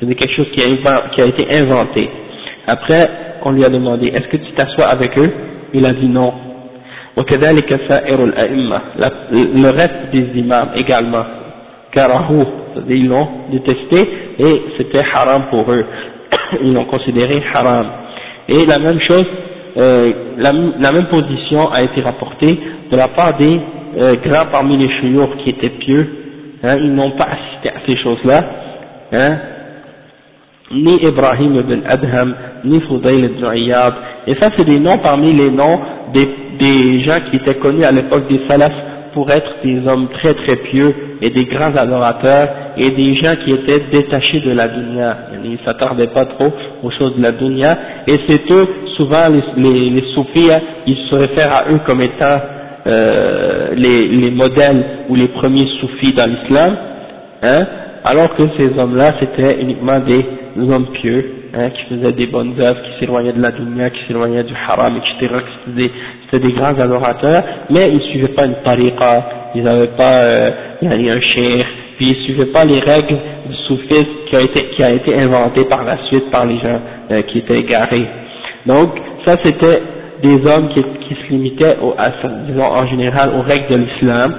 [0.00, 2.08] c'est quelque chose qui a, qui a été inventé.
[2.68, 3.10] Après,
[3.42, 5.32] on lui a demandé, est-ce que tu t'assois avec eux
[5.74, 6.32] Il a dit non.
[7.18, 8.80] وكذلك سائر الأئمة
[9.32, 11.24] le reste des imams également
[11.93, 12.45] karahou,
[12.89, 15.85] ils l'ont détesté et c'était haram pour eux,
[16.63, 17.87] ils l'ont considéré haram.
[18.49, 19.25] Et la même chose,
[19.77, 22.59] euh, la, même position a été rapportée
[22.91, 23.59] de la part des
[23.97, 26.07] euh, grands parmi les chouyours qui étaient pieux,
[26.63, 28.45] hein, ils n'ont pas assisté à ces choses-là,
[29.13, 29.37] hein,
[30.71, 33.93] ni Ibrahim ibn Adham, ni Foudail ibn Iyad,
[34.27, 35.79] et ça c'est des noms parmi les noms
[36.13, 36.27] des,
[36.59, 40.55] des gens qui étaient connus à l'époque des salafs pour être des hommes très très
[40.57, 45.17] pieux et des grands adorateurs et des gens qui étaient détachés de la dunya.
[45.43, 47.77] Ils ne s'attardaient pas trop aux choses de la dunya.
[48.07, 52.39] Et c'est eux, souvent les, les, soufis, hein, ils se réfèrent à eux comme étant
[52.85, 56.77] euh, les, les modèles ou les premiers soufis dans l'islam.
[57.41, 57.67] Hein,
[58.03, 60.25] alors que ces hommes-là, c'était uniquement des
[60.57, 64.43] hommes pieux, hein, qui faisaient des bonnes œuvres, qui s'éloignaient de la dunya, qui s'éloignaient
[64.43, 65.35] du haram, etc.,
[66.31, 70.51] c'était des, grands adorateurs, mais ils ne suivaient pas une tariqa, ils n'avaient pas euh,
[70.81, 74.83] un cheikh, puis ils ne suivaient pas les règles du soufisme qui a été, qui
[74.83, 76.79] a été inventé par la suite par les gens
[77.11, 78.07] euh, qui étaient égarés.
[78.65, 78.91] Donc,
[79.25, 79.81] ça c'était
[80.21, 82.11] des hommes qui, qui se limitaient, au, à,
[82.47, 84.33] disons, en général aux règles de l'islam,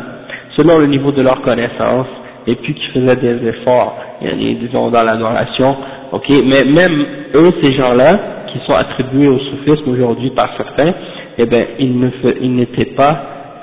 [0.57, 2.07] selon le niveau de leur connaissance,
[2.47, 5.77] et puis qui faisaient des efforts, disons dans l'adoration,
[6.13, 7.05] ok, mais même
[7.35, 8.19] eux, ces gens-là,
[8.55, 10.93] qui sont attribués au soufisme aujourd'hui par certains,
[11.39, 13.23] eh ben ils n'étaient pas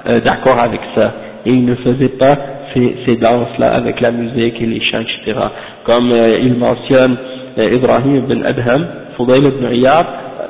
[0.09, 1.13] euh, d'accord avec ça,
[1.45, 2.37] et ils ne faisaient pas
[2.73, 5.39] ces, ces danses-là avec la musique et les chants, etc.
[5.85, 7.17] Comme euh, il mentionne
[7.57, 10.05] euh, Ibrahim ibn Adham, Fudayl ibn Iyad,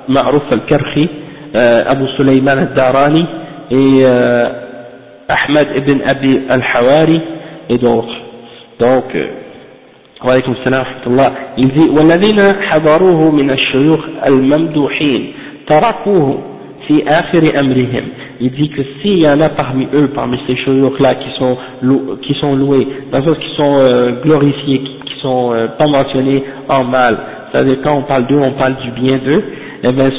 [0.08, 1.10] Ma'ruf al-Karhi,
[1.54, 3.26] Abu Sulaiman al-Darani
[3.72, 4.06] et
[5.28, 7.22] Ahmed ibn Abi al-Hawari
[7.69, 8.15] et d'autres.
[8.81, 9.17] Donc,
[10.25, 15.33] وعليكم السلام ورحمة الله il dit والذين حضروه من الشيوخ الممدوحين
[15.69, 16.39] تركوه
[16.89, 18.05] في آخر أمرهم
[18.41, 21.57] il dit que s'il y en a parmi eux, parmi ces chouyours là qui sont,
[22.23, 25.87] qui sont loués, dans le sens qui sont euh, glorifiés, qui, qui sont euh, pas
[25.87, 27.17] mentionnés en mal,
[27.51, 29.43] c'est-à-dire quand on parle d'eux, on parle du bien d'eux,
[29.83, 30.11] et eh bien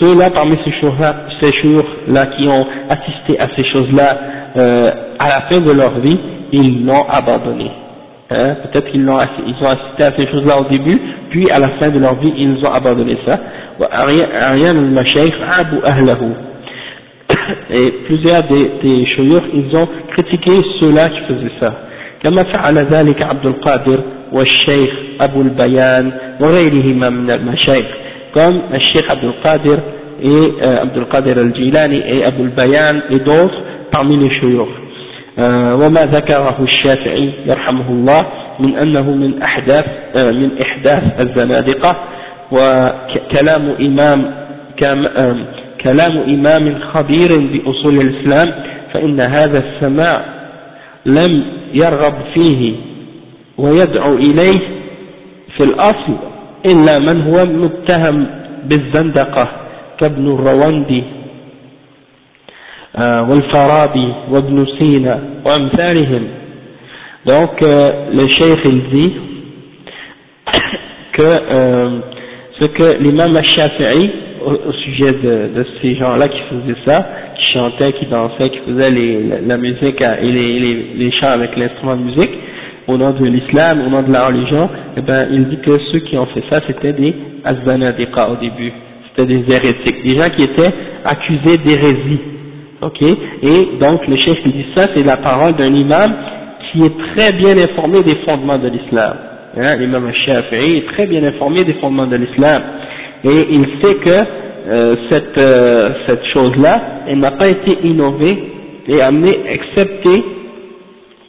[0.00, 1.52] ceux-là parmi ces chouyours-là ces
[2.08, 4.18] là qui ont assisté à ces choses-là
[4.56, 6.18] euh, à la fin de leur vie,
[6.52, 7.70] ils l'ont abandonné.
[8.30, 11.00] Hein, peut-être qu'ils ont, ils ont assisté à ces choses-là au début,
[11.30, 13.38] puis à la fin de leur vie, ils ont abandonné ça.
[13.80, 16.34] وأعيان المشايخ عابوا أهله
[17.70, 21.72] et plusieurs des, des chouyours, ils ont critiqué ceux-là qui faisaient ça.
[22.22, 24.00] كما فعل ذلك عبد القادر
[24.32, 27.86] والشيخ أبو البيان وغيرهما من المشايخ
[28.34, 29.78] comme الشيخ عبد القادر
[30.22, 34.68] et euh, Abdul Qadir al-Jilani et Abu al-Bayan et d'autres parmi les chouyours.
[35.37, 38.25] Euh, وما ذكره الشافعي يرحمه الله
[38.59, 41.95] من أنه من أحداث euh, من إحداث الزنادقة
[42.51, 44.33] وكلام إمام
[45.83, 48.53] كلام إمام خبير بأصول الإسلام
[48.93, 50.25] فإن هذا السماع
[51.05, 52.75] لم يرغب فيه
[53.57, 54.59] ويدعو إليه
[55.57, 56.15] في الأصل
[56.65, 58.27] إلا من هو متهم
[58.65, 59.47] بالزندقة
[59.99, 61.03] كابن الرواندي.
[63.00, 66.28] والفارابي وابن سينا وأمثالهم
[67.26, 69.12] donc euh, le cheikh il dit
[71.14, 72.00] que euh,
[72.60, 74.10] ce que l'imam al-Shafi'i
[74.44, 77.06] au, au, sujet de, de ces gens-là qui faisaient ça,
[77.38, 81.28] qui chantaient, qui dansaient, qui faisaient les, la, la, musique et les, les, les chants
[81.28, 82.32] avec l'instrument de musique,
[82.86, 86.00] au nom de l'islam, au nom de la religion, eh ben, il dit que ceux
[86.00, 88.72] qui ont fait ça, c'était des azbanadiqa au début,
[89.08, 90.72] c'était des hérétiques, des gens qui étaient
[91.04, 92.20] accusés d'hérésie,
[92.81, 96.13] ok Et donc le chef qui dit ça, c'est la parole d'un imam
[96.71, 99.17] qui est très bien informé des fondements de l'islam.
[99.57, 102.61] Hein, l'imam Shafi'i est très bien informé des fondements de l'islam.
[103.23, 104.09] Et il sait que
[104.71, 108.37] euh, cette, euh, cette chose-là, elle n'a pas été innovée
[108.87, 110.23] et amenée, excepté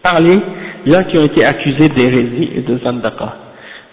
[0.03, 0.39] par les
[0.87, 3.35] gens qui ont été accusés d'hérésie et de zandaka.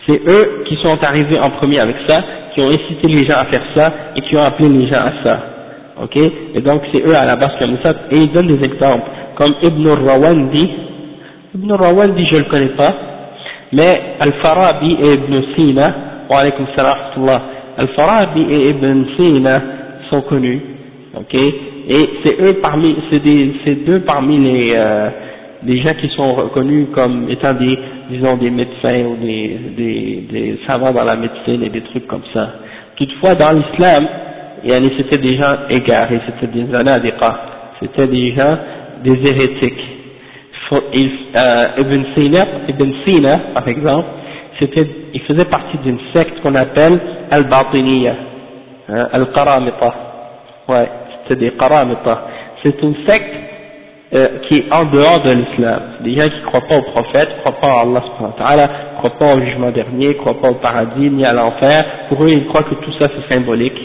[0.07, 3.45] C'est eux qui sont arrivés en premier avec ça, qui ont incité les gens à
[3.45, 5.56] faire ça et qui ont appelé les gens à ça.
[6.03, 6.15] Ok?
[6.17, 7.93] Et donc c'est eux à la base qui ont ça.
[8.11, 10.69] Et ils donnent des exemples, comme Ibn Rawandi.
[11.55, 12.93] Ibn Rawandi, je le connais pas,
[13.71, 15.95] mais Al-Farabi et Ibn Sina,
[16.29, 16.97] wa alaykum salam
[17.77, 19.61] Al-Farabi et Ibn Sina
[20.09, 20.61] sont connus,
[21.15, 21.33] ok?
[21.89, 25.09] Et c'est eux parmi, c'est deux parmi les, euh,
[25.63, 27.77] des gens qui sont reconnus comme étant des,
[28.09, 32.23] disons, des médecins ou des, des, des savants dans la médecine et des trucs comme
[32.33, 32.49] ça.
[32.97, 34.07] Toutefois, dans l'islam,
[34.63, 37.39] c'était des gens égarés, c'était des anadiqa,
[37.79, 38.57] c'était des gens,
[39.03, 39.97] des hérétiques.
[40.73, 44.07] Euh, Ibn, Sina, Ibn Sina, par exemple,
[44.59, 46.99] il faisait partie d'une secte qu'on appelle
[47.31, 48.15] Al-Batiniya,
[48.89, 49.93] hein, Al-Qaramita.
[50.67, 50.89] Ouais,
[51.23, 52.21] c'était des Qaramita.
[52.63, 53.33] C'est une secte
[54.13, 55.79] euh, qui est en dehors de l'islam.
[56.01, 58.97] Des gens qui ne croient pas au prophète, ne croient pas à Allah subhanahu ne
[58.97, 61.85] croient pas au jugement dernier, ne croient pas au paradis, ni à l'enfer.
[62.09, 63.77] Pour eux, ils croient que tout ça c'est symbolique.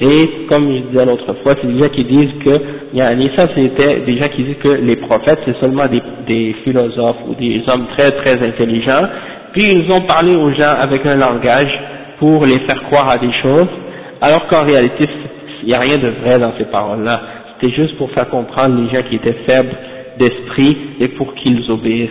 [0.00, 2.60] Et comme je disais l'autre fois, c'est des gens qui disent que,
[2.92, 7.34] yani, ça c'était des gens qui disent que les prophètes c'est seulement des, philosophes ou
[7.34, 9.06] des hommes très très intelligents
[9.56, 11.72] puis ils ont parlé aux gens avec un langage
[12.18, 13.68] pour les faire croire à des choses,
[14.20, 15.08] alors qu'en réalité,
[15.62, 17.20] il n'y a rien de vrai dans ces paroles-là.
[17.54, 19.74] C'était juste pour faire comprendre les gens qui étaient faibles
[20.18, 22.10] d'esprit et pour qu'ils obéissent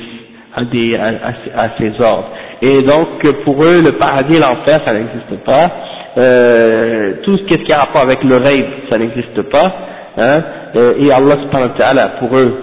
[0.55, 2.31] à, à, ces ordres.
[2.63, 5.71] Et donc, pour eux, le paradis et l'enfer, ça n'existe pas.
[6.17, 9.73] Euh, tout ce qui a rapport avec le rêve, ça n'existe pas.
[10.17, 10.43] Hein,
[10.75, 12.53] euh, et Allah subhanahu ta'ala, pour eux,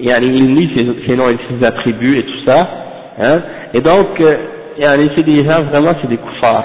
[0.00, 2.68] il lit ses, ses noms et ses attributs et tout ça.
[3.20, 3.40] Hein,
[3.74, 4.34] et donc, euh,
[5.14, 6.64] c'est des gens, vraiment, c'est des koufars.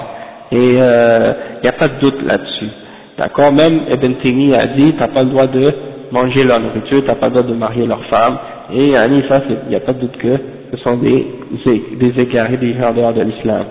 [0.52, 2.70] Et il euh, n'y a pas de doute là-dessus.
[3.18, 3.52] D'accord?
[3.52, 5.72] Même Ibn Taymi a dit, t'as pas le droit de
[6.10, 8.38] manger leur nourriture, t'as pas le droit de marier leur femme.
[8.72, 8.92] Et
[9.28, 10.38] ça, il n'y a pas de doute que
[10.72, 11.26] ce sont des,
[12.00, 13.64] des égarés, des gens de l'islam.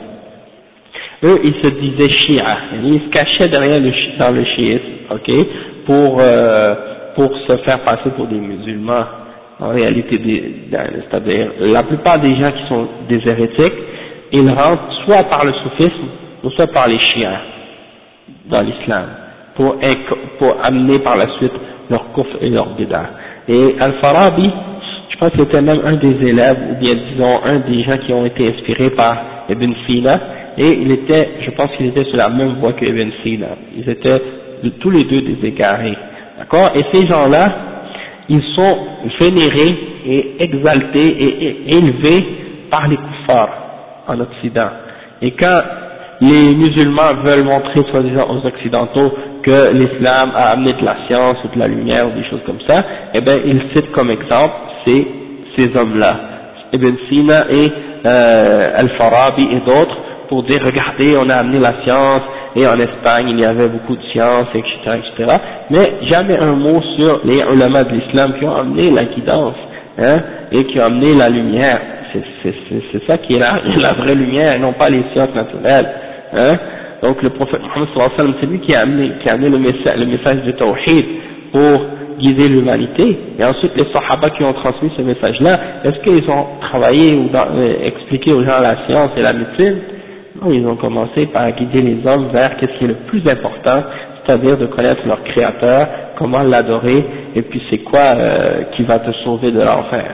[1.23, 4.79] Eux, ils se disaient chia, ils se cachaient derrière le, dans le chiisme,
[5.11, 5.47] ok,
[5.85, 6.75] pour, euh,
[7.15, 9.03] pour se faire passer pour des musulmans
[9.59, 10.17] en réalité,
[10.71, 13.73] c'est-à-dire la plupart des gens qui sont des hérétiques,
[14.31, 16.07] ils rentrent soit par le soufisme,
[16.43, 17.39] ou soit par les chiens
[18.45, 19.05] dans l'islam,
[19.55, 19.75] pour,
[20.37, 21.51] pour amener par la suite
[21.89, 23.09] leur coufre et leur bida.
[23.49, 24.49] Et Al-Farabi,
[25.09, 28.13] je pense que c'était même un des élèves, ou bien disons un des gens qui
[28.13, 29.17] ont été inspirés par
[29.49, 30.19] Ibn Sina,
[30.57, 33.47] et il était, je pense qu'il était sur la même voie que Ibn Sina.
[33.77, 34.21] Ils étaient
[34.79, 35.97] tous les deux des égarés.
[36.37, 36.71] D'accord?
[36.75, 37.55] Et ces gens-là,
[38.27, 38.77] ils sont
[39.19, 42.23] vénérés et exaltés et élevés
[42.69, 43.49] par les koufars
[44.07, 44.69] en Occident.
[45.21, 45.61] Et quand
[46.21, 51.55] les musulmans veulent montrer soi-disant aux occidentaux que l'islam a amené de la science ou
[51.55, 52.83] de la lumière ou des choses comme ça,
[53.13, 54.53] eh bien ils citent comme exemple
[54.85, 55.07] ces,
[55.57, 56.15] ces hommes-là,
[56.73, 57.71] Ibn Sina et
[58.05, 59.97] euh, Al-Farabi et d'autres,
[60.29, 62.21] pour dire regardez on a amené la science,
[62.55, 65.37] et en Espagne il y avait beaucoup de sciences, etc., etc.,
[65.69, 69.55] mais jamais un mot sur les ulama de l'islam qui ont amené la guidance,
[69.97, 70.19] hein,
[70.51, 71.79] et qui ont amené la lumière,
[72.13, 75.89] c'est ça qui est la, la vraie lumière, et non pas les sciences naturelles,
[76.33, 76.57] hein,
[77.01, 80.05] donc le prophète Mohammed c'est lui qui a amené, qui a amené le message, le
[80.05, 81.05] message de Tawhid
[81.51, 81.85] pour
[82.19, 87.15] guider l'humanité, et ensuite les Sahaba qui ont transmis ce message-là, est-ce qu'ils ont travaillé
[87.15, 89.77] ou euh, expliqué aux gens la science et la médecine?
[90.47, 93.83] Ils ont commencé par guider les hommes vers qu'est-ce qui est le plus important,
[94.23, 97.03] c'est-à-dire de connaître leur Créateur, comment l'adorer,
[97.35, 100.05] et puis c'est quoi euh, qui va te sauver de l'enfer.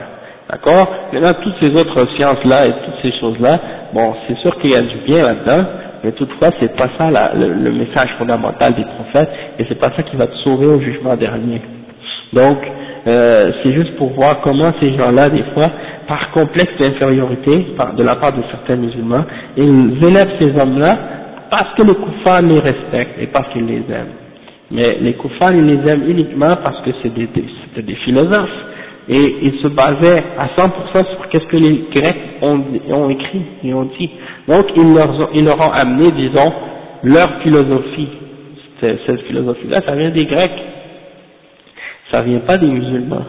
[0.50, 0.88] D'accord?
[1.12, 3.58] Maintenant, toutes ces autres sciences-là et toutes ces choses-là,
[3.92, 5.64] bon, c'est sûr qu'il y a du bien là-dedans,
[6.04, 10.16] mais toutefois, c'est pas ça le, message fondamental des prophètes, et c'est pas ça qui
[10.16, 11.60] va te sauver au jugement dernier.
[12.32, 12.58] Donc,
[13.06, 15.70] euh, c'est juste pour voir comment ces gens-là, des fois,
[16.06, 17.66] par complexe d'infériorité
[17.96, 19.24] de la part de certains musulmans,
[19.56, 20.98] ils élèvent ces hommes-là
[21.50, 24.14] parce que les koufars les respectent et parce qu'ils les aiment.
[24.70, 28.64] Mais les koufars, ils les aiment uniquement parce que c'est des, philosophes
[29.08, 33.88] et ils se basaient à 100% sur qu'est-ce que les Grecs ont, écrit et ont
[33.98, 34.10] dit.
[34.48, 36.52] Donc ils leur, ont, amené, disons,
[37.04, 38.08] leur philosophie.
[38.80, 40.62] Cette philosophie-là, ça vient des Grecs,
[42.10, 43.24] ça vient pas des musulmans.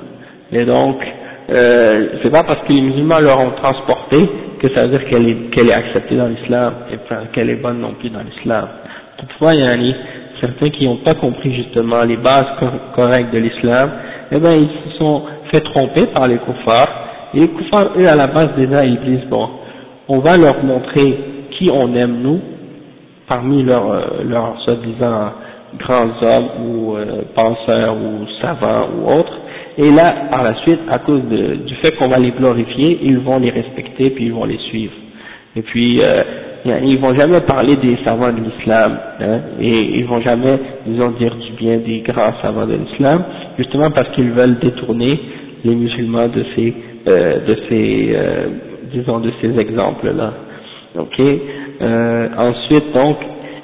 [0.52, 0.98] Et donc,
[1.50, 4.18] euh, c'est pas parce que les musulmans leur ont transporté
[4.60, 6.98] que ça veut dire qu'elle est, qu'elle est acceptée dans l'islam et
[7.34, 8.68] qu'elle est bonne non plus dans l'islam.
[9.18, 9.96] Toutefois, il y a
[10.42, 12.48] certains qui n'ont pas compris justement les bases
[12.96, 13.92] correctes de l'islam,
[14.32, 16.90] eh bien ils se sont fait tromper par les koufars,
[17.34, 19.50] et les koufars, eux, à la base déjà, ils disent, bon,
[20.08, 21.18] on va leur montrer
[21.52, 22.40] qui on aime nous,
[23.28, 25.32] parmi leurs, euh, leurs soi-disant
[25.80, 29.34] grands hommes ou euh, penseurs ou savants ou autres,
[29.78, 33.40] et là, par la suite, à cause du fait qu'on va les glorifier, ils vont
[33.40, 34.94] les respecter puis ils vont les suivre.
[35.56, 36.24] Et puis, euh,
[36.84, 41.36] ils vont jamais parler des savants de l'islam, hein, et ils vont jamais, disons, dire
[41.36, 43.24] du bien des grands savants de l'islam,
[43.58, 45.20] justement parce qu'ils veulent détourner
[45.64, 46.74] les musulmans de ces,
[47.08, 48.48] euh, de ces, euh,
[48.94, 50.34] disons, de ces exemples-là.
[50.98, 51.20] Ok?
[51.20, 53.18] Euh, ensuite, donc,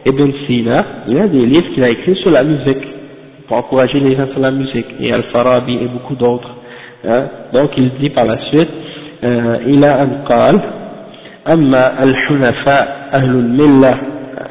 [0.06, 2.86] Ibn Sina, il a des livres qu'il a écrits sur la musique,
[3.47, 6.51] pour encourager les gens sur la musique, et Al-Farabi et beaucoup d'autres.
[7.07, 7.25] Hein.
[7.53, 8.71] Donc, il dit par la suite,
[9.23, 10.61] il a un qal,
[11.49, 13.99] أما الحنفاء أهل الملة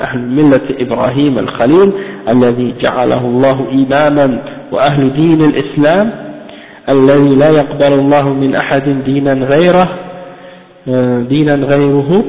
[0.01, 1.91] أهل ملة إبراهيم الخليل
[2.29, 6.11] الذي جعله الله إماما وأهل دين الإسلام
[6.89, 9.89] الذي لا يقبل الله من أحد دينا غيره
[11.29, 12.23] دينا غيره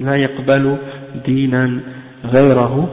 [0.00, 0.76] لا يقبل
[1.26, 1.80] دينا
[2.32, 2.88] غيره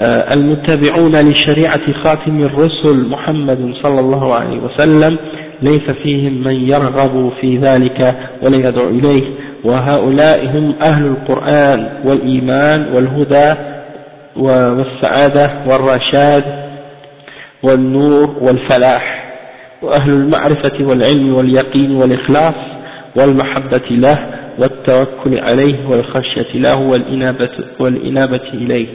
[0.00, 5.18] المتبعون لشريعة خاتم الرسل محمد صلى الله عليه وسلم
[5.62, 9.22] ليس فيهم من يرغب في ذلك ولا يدعو إليه.
[9.64, 13.54] وهؤلاء هم أهل القرآن والإيمان والهدى
[14.36, 16.44] والسعادة والرشاد
[17.62, 19.34] والنور والفلاح.
[19.82, 22.54] وأهل المعرفة والعلم واليقين والإخلاص
[23.16, 24.18] والمحبة له
[24.58, 28.86] والتوكل عليه والخشية له والإنابة, والإنابة إليه.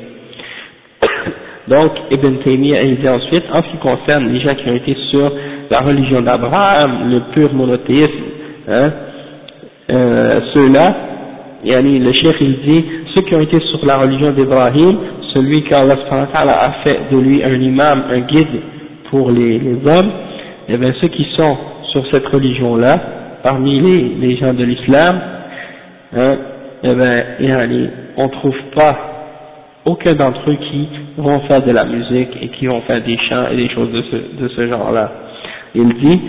[1.69, 4.95] Donc, Ibn Taymiyyah il dit ensuite, en ce qui concerne les gens qui ont été
[5.12, 5.32] sur
[5.69, 8.23] la religion d'Abraham, le pur monothéisme,
[8.67, 8.91] hein,
[9.91, 10.95] euh, ceux-là,
[11.63, 14.97] le cheikh il dit, ceux qui ont été sur la religion d'Ibrahim,
[15.36, 15.95] celui qu'Allah
[16.34, 18.62] a fait de lui un imam, un guide
[19.12, 20.12] pour les, les hommes,
[20.67, 21.58] et eh bien ceux qui sont
[21.91, 22.99] sur cette religion-là,
[23.43, 25.21] parmi les, les gens de l'islam,
[26.15, 26.38] hein,
[26.84, 27.67] eh bien,
[28.17, 28.97] on trouve pas
[29.86, 30.88] aucun d'entre eux qui
[31.21, 34.01] vont faire de la musique et qui vont faire des chants et des choses de
[34.03, 35.12] ce, de ce genre-là.
[35.75, 36.21] Il dit,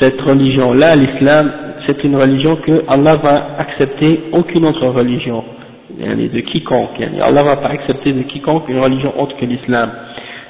[0.00, 1.52] cette religion-là, l'islam,
[1.86, 5.44] c'est une religion que Allah va accepter aucune autre religion,
[5.98, 7.00] de quiconque.
[7.22, 9.90] Allah va pas accepter de quiconque une religion autre que l'islam.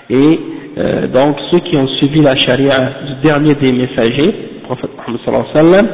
[0.08, 0.40] Et
[0.78, 4.90] euh, donc ceux qui ont suivi la charia du dernier des messagers, prophète
[5.52, 5.86] sallam,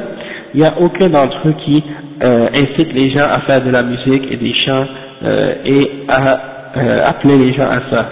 [0.55, 1.83] il n'y a aucun d'entre eux qui
[2.23, 4.87] euh, incite les gens à faire de la musique et des chants
[5.25, 8.09] euh, et à euh, appeler les gens à ça.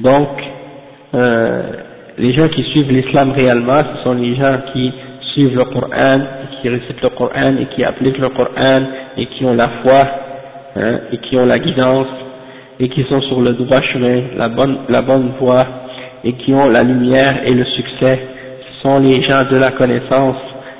[0.00, 0.28] Donc,
[1.14, 1.62] euh,
[2.18, 4.92] les gens qui suivent l'islam réellement, ce sont les gens qui
[5.32, 6.20] suivent le Coran,
[6.60, 8.82] qui récitent le Coran et qui appliquent le Coran
[9.16, 10.00] et qui ont la foi
[10.76, 12.08] hein, et qui ont la guidance
[12.80, 15.66] et qui sont sur le droit chemin, la bonne, la bonne voie
[16.24, 18.18] et qui ont la lumière et le succès.
[18.60, 20.36] Ce sont les gens de la connaissance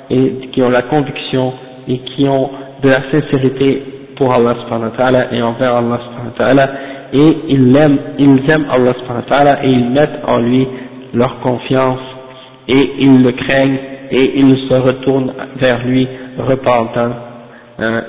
[0.09, 1.53] et qui ont la conviction
[1.87, 2.49] et qui ont
[2.83, 3.83] de la sincérité
[4.17, 6.69] pour Allah subhanahu wa ta'ala et envers Allah subhanahu wa ta'ala
[7.13, 10.67] et ils aiment, ils aiment Allah subhanahu wa ta'ala et ils mettent en lui
[11.13, 11.99] leur confiance
[12.67, 13.77] et ils le craignent
[14.11, 16.07] et ils se retournent vers lui
[16.37, 17.13] repentants.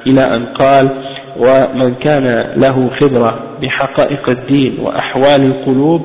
[0.06, 0.88] إلى أن قال
[1.36, 6.02] ومن كان له خبرة بحقائق الدين وأحوال القلوب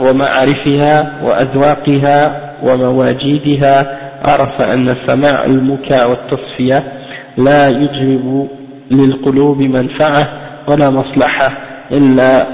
[0.00, 6.84] ومعارفها وأذواقها ومواجيدها عرف أن سماع المكاء والتصفية
[7.36, 8.48] لا يجلب
[8.91, 10.29] للقلوب منفعة
[10.67, 11.57] ولا مصلحة
[11.91, 12.47] إلا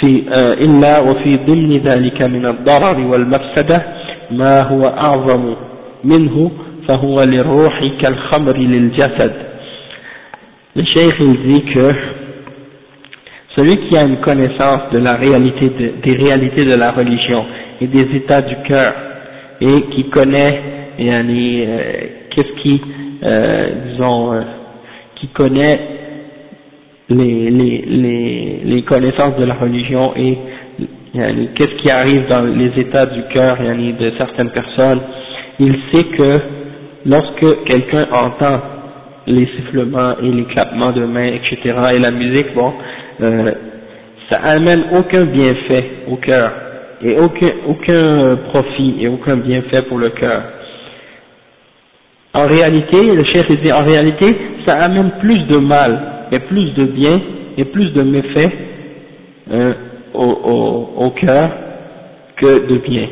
[0.00, 0.22] في
[0.64, 3.82] إلا وفي ضمن ذلك من الضرر والمفسدة
[4.30, 5.54] ما هو أعظم
[6.04, 6.50] منه
[6.88, 9.32] فهو للروح كالخمر للجسد
[10.76, 11.92] Le cheikh il dit que
[13.56, 17.44] celui qui a une connaissance de la réalité de, des réalités de la religion
[17.80, 18.92] et des états du cœur
[19.60, 20.60] et qui connaît
[20.98, 21.92] yani, euh,
[22.30, 22.80] qu'est-ce qui
[23.24, 24.40] euh, disons euh,
[25.23, 25.79] qui connaît
[27.07, 30.37] les, les, les, les connaissances de la religion et
[31.55, 34.99] qu'est-ce qui arrive dans les états du cœur yani, de certaines personnes
[35.59, 36.39] il sait que
[37.05, 38.59] lorsque quelqu'un entend
[39.27, 41.57] les sifflements et les clapements de mains, etc.,
[41.95, 42.73] et la musique, bon,
[43.21, 43.51] euh,
[44.29, 46.51] ça amène aucun bienfait au cœur,
[47.01, 50.41] et aucun, aucun profit et aucun bienfait pour le cœur.
[52.33, 54.35] En réalité, le chef dit, en réalité,
[54.65, 55.99] ça amène plus de mal,
[56.31, 57.21] et plus de bien,
[57.57, 58.53] et plus de méfaits
[59.51, 59.73] euh,
[60.13, 61.49] au, cœur
[62.37, 63.07] que de bien.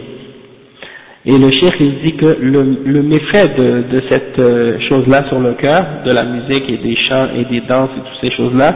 [1.26, 5.86] Et le cheikh il dit que le, méfait de, cette euh, chose-là sur le cœur,
[6.06, 8.76] de la musique et des chants et des danses et toutes ces choses-là,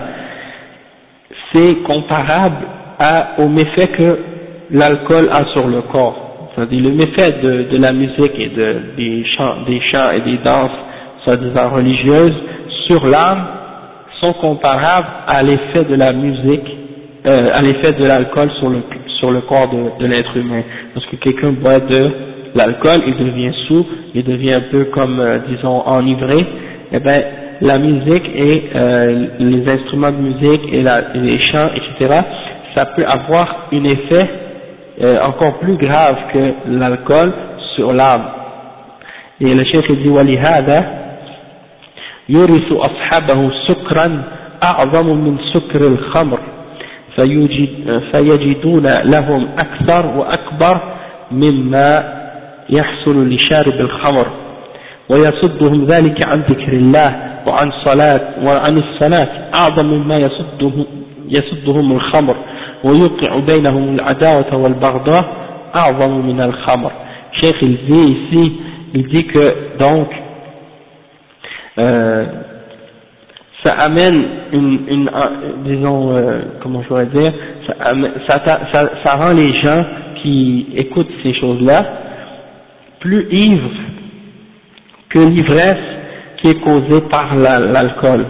[1.51, 2.67] c'est comparable
[2.99, 4.19] à, au méfait que
[4.71, 6.49] l'alcool a sur le corps.
[6.55, 10.71] C'est-à-dire le méfait de, la musique et de, des, chants, des chants et des danses,
[11.23, 12.35] soi-disant religieuses,
[12.87, 13.45] sur l'âme
[14.21, 16.77] sont comparables à l'effet de la musique,
[17.25, 18.83] euh, à l'effet de l'alcool sur le,
[19.19, 19.69] sur le corps
[19.99, 20.63] de, l'être humain.
[20.93, 22.11] Parce que quelqu'un boit de
[22.55, 26.45] l'alcool, il devient sourd, il devient un peu comme, euh, disons, enivré,
[26.91, 27.21] Eh bien
[27.61, 30.83] la musique et euh, les instruments de musique et,
[31.15, 32.21] les chants, etc.,
[32.75, 34.29] ça peut avoir un effet
[35.23, 37.33] encore plus grave que l'alcool
[37.75, 38.25] sur l'âme.
[39.39, 40.09] Et le chef dit,
[42.29, 44.23] يورث أصحابه سكرا
[44.63, 46.39] أعظم من سكر الخمر
[47.15, 50.79] فيجد فيجدون لهم أكثر وأكبر
[51.31, 52.13] مما
[52.69, 54.27] يحصل لشارب الخمر
[55.09, 57.15] ويصدهم ذلك عن ذكر الله
[57.47, 60.85] وعن صلاة وعن الصلاة أعظم مما يصدهم,
[61.29, 62.35] يصدهم الخمر
[62.83, 65.25] ويوقع بينهم العداوة والبغضاء
[65.75, 66.91] أعظم من الخمر.
[67.41, 68.53] شيخ il dit
[68.93, 70.07] il dit que donc
[71.77, 72.25] euh,
[73.63, 74.23] ça amène
[74.53, 75.11] une, une
[75.65, 77.33] disons euh, comment je pourrais dire
[78.27, 78.39] ça,
[78.71, 79.83] ça, ça, rend les gens
[80.21, 81.83] qui écoutent ces choses là
[82.99, 83.71] plus ivre
[85.09, 85.77] que l'ivresse
[86.37, 88.25] qui est causée par l'alcool.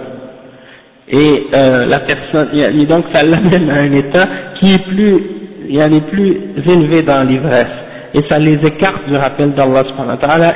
[1.07, 4.27] Et euh, la personne, et donc ça l'amène à un état
[4.59, 5.23] qui est plus,
[5.69, 7.67] il y en est plus élevé dans l'ivresse.
[8.13, 9.83] Et ça les écarte du rappel d'Allah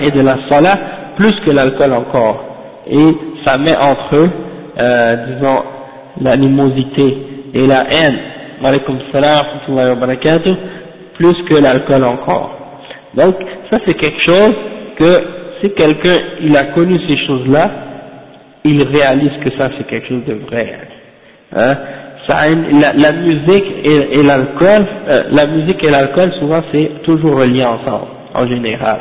[0.01, 0.79] et de la salat
[1.17, 2.48] plus que l'alcool encore.
[2.89, 3.15] Et
[3.45, 4.29] ça met entre eux,
[4.79, 5.63] euh, disons,
[6.21, 7.17] l'animosité
[7.53, 8.17] et la haine,
[11.15, 12.51] plus que l'alcool encore.
[13.15, 13.35] Donc,
[13.69, 14.55] ça c'est quelque chose
[14.97, 15.23] que
[15.61, 17.69] si quelqu'un il a connu ces choses-là,
[18.63, 20.79] il réalise que ça c'est quelque chose de vrai.
[21.55, 21.75] Hein?
[22.29, 28.05] La, musique et, et l'alcool, euh, la musique et l'alcool souvent c'est toujours relié ensemble
[28.35, 28.99] en général,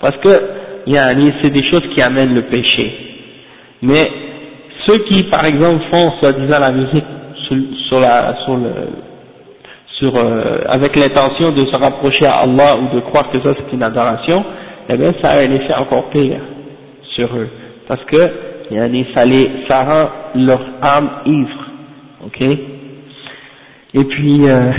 [0.00, 0.28] parce que
[0.86, 2.92] c'est des choses qui amènent le péché.
[3.82, 4.10] Mais
[4.86, 7.04] ceux qui par exemple font soi-disant la musique
[7.88, 8.72] sur, la, sur le,
[9.98, 13.74] sur, euh, avec l'intention de se rapprocher à Allah ou de croire que ça c'est
[13.74, 14.44] une adoration,
[14.88, 16.40] eh bien ça a un effet encore pire
[17.14, 17.48] sur eux,
[17.88, 18.30] parce que
[19.14, 21.64] ça, les, ça rend leur âme ivre,
[22.26, 22.40] ok?
[23.96, 24.72] Et puis, euh,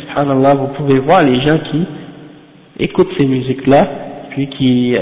[0.00, 1.86] subhanallah, vous pouvez voir les gens qui
[2.80, 3.88] écoutent ces musiques-là,
[4.36, 4.94] puis qui,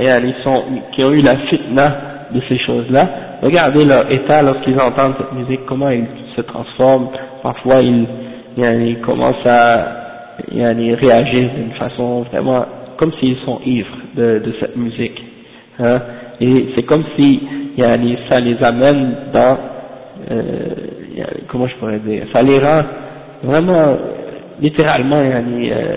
[0.44, 0.62] sont,
[0.92, 1.96] qui ont eu la fitna
[2.32, 3.08] de ces choses-là,
[3.42, 6.06] regardez leur état lorsqu'ils entendent cette musique, comment ils
[6.36, 7.08] se transforment,
[7.42, 8.06] parfois ils
[8.56, 10.04] ils commencent à
[10.48, 12.64] réagir d'une façon vraiment
[12.96, 15.20] comme s'ils sont ivres de, de cette musique.
[15.80, 16.00] Hein,
[16.40, 17.40] et c'est comme si
[18.30, 19.58] ça les amène dans,
[20.30, 20.44] euh,
[21.48, 22.82] comment je pourrais dire, ça les rend
[23.42, 23.96] vraiment,
[24.60, 25.96] littéralement, euh,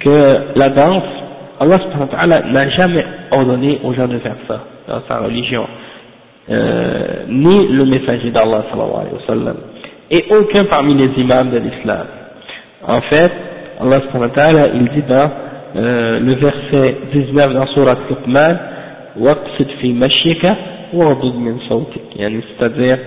[0.00, 1.04] que la danse,
[1.60, 5.66] Allah n'a jamais ordonné aux gens de faire ça dans sa religion,
[6.50, 8.64] euh, ni le messager d'Allah
[10.10, 12.06] et aucun parmi les imams de l'islam.
[12.86, 13.30] En fait,
[13.80, 14.00] Allah
[14.74, 15.30] il dit dans
[15.76, 18.56] euh, le verset 19 dans Surah Luqman,
[22.58, 22.98] c'est-à-dire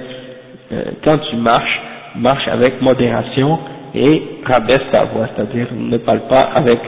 [0.71, 1.81] euh, quand tu marches,
[2.15, 3.59] marche avec modération
[3.95, 6.79] et rabaisse ta voix, c'est-à-dire ne parle pas avec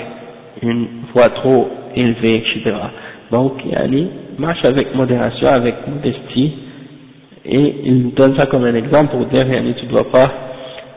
[0.61, 2.75] une voix trop élevée, etc.
[3.31, 6.53] Donc, yani, marche avec modération, avec modestie,
[7.45, 10.31] et il donne ça comme un exemple pour dire, yani, tu ne dois pas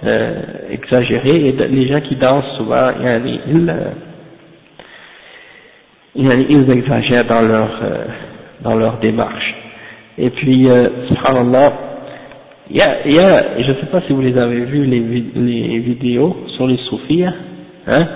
[0.04, 0.40] euh,
[0.70, 3.92] exagérer, et les gens qui dansent souvent, yani, ils, euh,
[6.48, 8.04] ils exagèrent dans leur, euh,
[8.62, 9.54] dans leur démarche.
[10.16, 11.72] Et puis, euh, subhanallah,
[12.70, 14.84] il y a, il y a, je ne sais pas si vous les avez vus,
[14.84, 18.06] les, les vidéos sur les soufis, hein,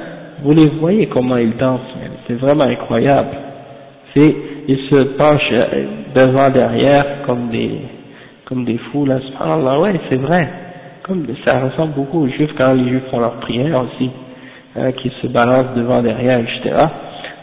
[0.43, 1.81] vous les voyez comment ils dansent,
[2.27, 3.31] c'est vraiment incroyable.
[4.15, 4.35] C'est,
[4.69, 5.85] ils se penchent euh,
[6.15, 7.81] devant, derrière, comme des,
[8.45, 10.49] comme des fous, là, subhanallah, ouais, c'est vrai.
[11.05, 14.11] Comme, ça ressemble beaucoup aux juifs quand les juifs font leur prière aussi,
[14.77, 16.87] hein, qui se balancent devant, derrière, etc.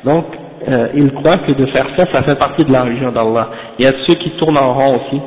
[0.06, 0.26] Donc,
[0.68, 3.50] euh, ils croient que de faire ça, ça fait partie de la religion d'Allah.
[3.80, 5.22] Il y a ceux qui tournent en rond aussi,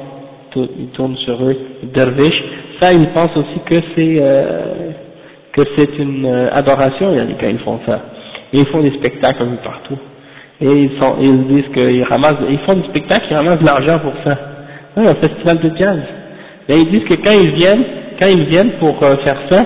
[0.57, 1.57] ils tournent sur eux,
[1.95, 2.43] dervish,
[2.81, 4.91] ça ils pensent aussi que c'est euh,
[5.53, 8.01] que c'est une euh, adoration quand ils font ça.
[8.53, 9.99] Et ils font des spectacles partout.
[10.61, 13.99] Et ils, sont, ils disent qu'ils ramassent, ils font des spectacles, ils ramassent de l'argent
[13.99, 14.39] pour ça.
[14.97, 16.01] Ouais, un festival de jazz.
[16.69, 17.85] Et ils disent que quand ils viennent,
[18.21, 19.65] quand ils viennent pour euh, faire ça,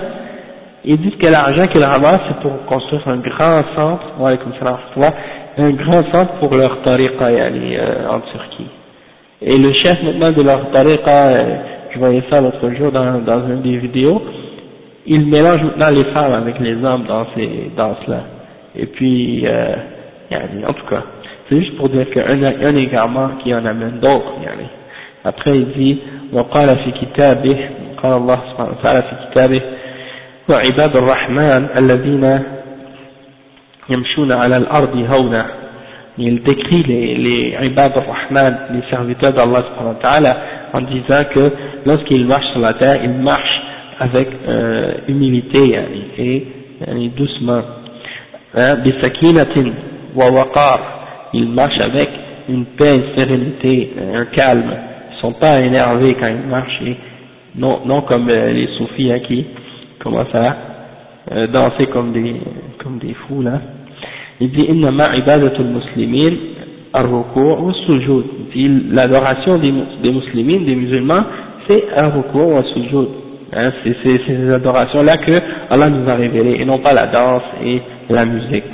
[0.84, 4.78] ils disent que l'argent qu'ils ramassent c'est pour construire un grand centre, comme ça,
[5.58, 8.68] un grand centre pour leur tariqa euh, en Turquie.
[9.41, 11.55] Et le chef maintenant de leur tariqa, euh,
[11.93, 14.21] je voyais ça l'autre jour dans, dans une des vidéos,
[15.05, 18.23] il mélange maintenant les femmes avec les hommes dans ces danses-là.
[18.75, 19.75] Et puis, euh,
[20.67, 21.03] en tout cas,
[21.49, 24.33] c'est juste pour dire qu'il y a un, un égarement qui en amène d'autres.
[25.23, 25.99] Après il dit,
[26.33, 27.69] وقال في كتابه
[28.03, 29.61] قال الله سبحانه وتعالى في كتابه
[30.49, 32.43] وعباد الرحمن الذين
[33.89, 35.45] يمشون على الأرض هونا
[36.18, 40.36] il décrit les, les ibad rahman les serviteurs d'Allah
[40.72, 41.52] en disant que
[41.84, 43.62] lorsqu'ils marchent sur la terre, ils marchent
[43.98, 45.78] avec euh, humilité
[46.18, 46.46] et
[46.86, 47.62] yani, doucement.
[48.54, 49.72] Hein, bisakinatin
[50.14, 50.80] wa waqar,
[51.34, 52.08] ils marchent avec
[52.48, 54.72] une paix, une sérénité, un calme.
[55.12, 56.96] Ils sont pas énervés quand ils marchent, et
[57.56, 59.46] non, non comme euh, les soufis hein, qui
[59.98, 60.56] commencent à
[61.32, 62.36] euh, danser comme des,
[62.82, 63.60] comme des fous là.
[64.40, 66.34] Il dit innama ibadatul muslimin
[66.92, 68.24] ar-ruku' wa sujud.
[68.92, 69.72] L'adoration des,
[70.02, 71.24] des musulmans, des musulmans,
[71.68, 73.08] c'est ar-ruku' wa sujud.
[74.02, 77.80] C'est ces adorations-là que Allah nous a révélées, et non pas la danse et
[78.10, 78.64] la musique.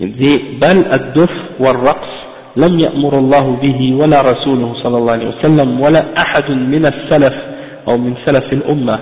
[0.00, 1.30] Il dit, بل الدف
[1.60, 2.26] والرقص
[2.56, 7.34] لم يأمر الله به ولا رسوله صلى الله عليه وسلم ولا أحد من السلف
[7.88, 8.98] أو من سلف الأمة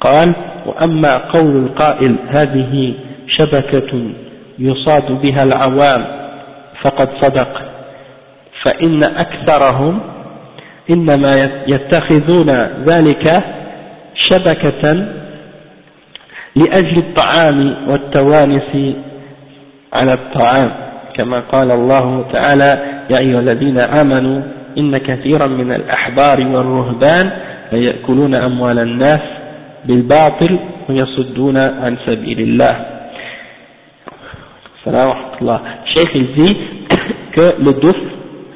[0.00, 0.34] قال
[0.66, 2.94] وأما قول القائل هذه
[3.26, 3.92] شبكة
[4.60, 6.04] يصاد بها العوام
[6.82, 7.62] فقد صدق.
[8.62, 10.00] فإن أكثرهم
[10.90, 12.50] إنما يتخذون
[12.86, 13.42] ذلك
[14.14, 15.06] شبكة
[16.56, 18.94] لأجل الطعام والتوانس
[19.92, 20.70] على الطعام.
[21.16, 22.78] كما قال الله تعالى
[23.10, 24.42] يا أيها الذين آمنوا
[24.78, 27.30] إن كثيرا من الأحبار والرهبان
[27.72, 29.20] ليأكلون أموال الناس
[29.84, 30.58] بالباطل
[30.88, 32.99] ويصدون عن سبيل الله.
[34.84, 35.12] Salam
[35.42, 35.60] wa
[35.94, 36.56] Cheikh il dit
[37.32, 37.96] que le douf,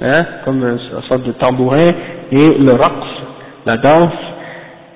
[0.01, 1.93] hein, comme une sorte de tambourin,
[2.33, 3.05] et le raqs,
[3.67, 4.13] la danse,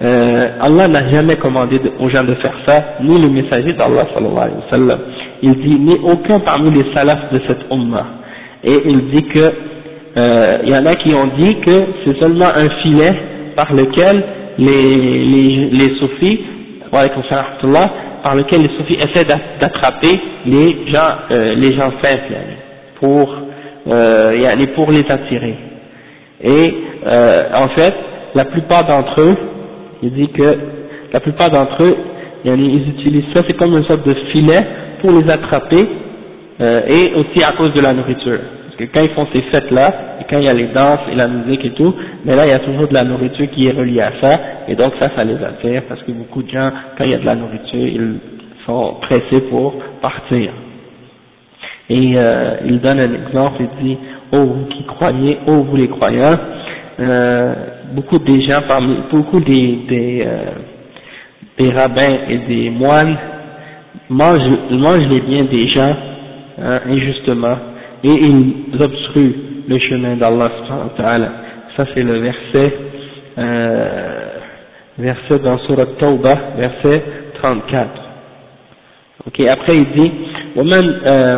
[0.00, 4.38] euh, Allah n'a jamais commandé aux gens de faire ça, ni le messager d'Allah sallallahu
[4.38, 4.98] alayhi wa sallam.
[5.42, 8.06] Il dit, ni aucun parmi les salafs de cette ummah.
[8.64, 9.52] Et il dit que,
[10.18, 13.14] euh, il y en a qui ont dit que c'est seulement un filet
[13.54, 14.24] par lequel
[14.56, 16.40] les, les, les soufis,
[18.22, 22.34] par lequel les soufis essaient d'attraper les gens, euh, les gens simples,
[23.00, 23.34] pour,
[23.88, 25.56] euh, pour les attirer.
[26.42, 26.74] Et
[27.06, 27.94] euh, en fait,
[28.34, 29.36] la plupart d'entre eux,
[30.02, 30.58] il dit que
[31.12, 31.96] la plupart d'entre eux,
[32.44, 34.64] ils utilisent ça, c'est comme une sorte de filet
[35.00, 35.88] pour les attraper,
[36.60, 38.40] euh, et aussi à cause de la nourriture.
[38.78, 41.26] Que quand ils font ces fêtes-là, et quand il y a les danses et la
[41.26, 41.92] musique et tout,
[42.24, 44.76] mais là il y a toujours de la nourriture qui est reliée à ça, et
[44.76, 47.26] donc ça, ça les attire, parce que beaucoup de gens, quand il y a de
[47.26, 48.20] la nourriture, ils
[48.64, 50.52] sont pressés pour partir.
[51.90, 53.98] Et euh, il donne un exemple, il dit,
[54.32, 56.38] oh vous qui croyez, oh vous les croyants,
[57.00, 57.54] euh,
[57.94, 60.50] beaucoup des gens, parmi, beaucoup des, des, euh,
[61.58, 63.16] des rabbins et des moines
[64.08, 65.96] mangent, mangent les biens des gens
[66.62, 67.56] hein, injustement
[68.04, 69.36] et ils obstruent
[69.68, 70.50] le chemin d'Allah
[71.78, 72.74] ça c'est le verset,
[73.38, 74.28] euh,
[74.98, 77.04] verset dans Surat Tawbah, verset
[77.40, 77.88] 34.
[79.26, 80.12] Ok, après il dit,
[80.56, 80.84] ومن,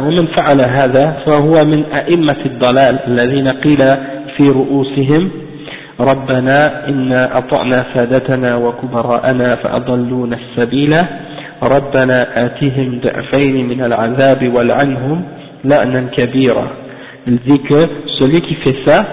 [0.07, 3.83] ومن فعل هذا فهو من أئمة الضلال الذين قيل
[4.37, 5.31] في رؤوسهم
[6.01, 10.97] ربنا إنا أطعنا سادتنا وكبراءنا فأضلونا السبيل
[11.63, 15.25] ربنا آتهم ضعفين من العذاب والعنهم
[15.65, 17.89] Il dit que
[18.19, 19.05] celui qui fait ça,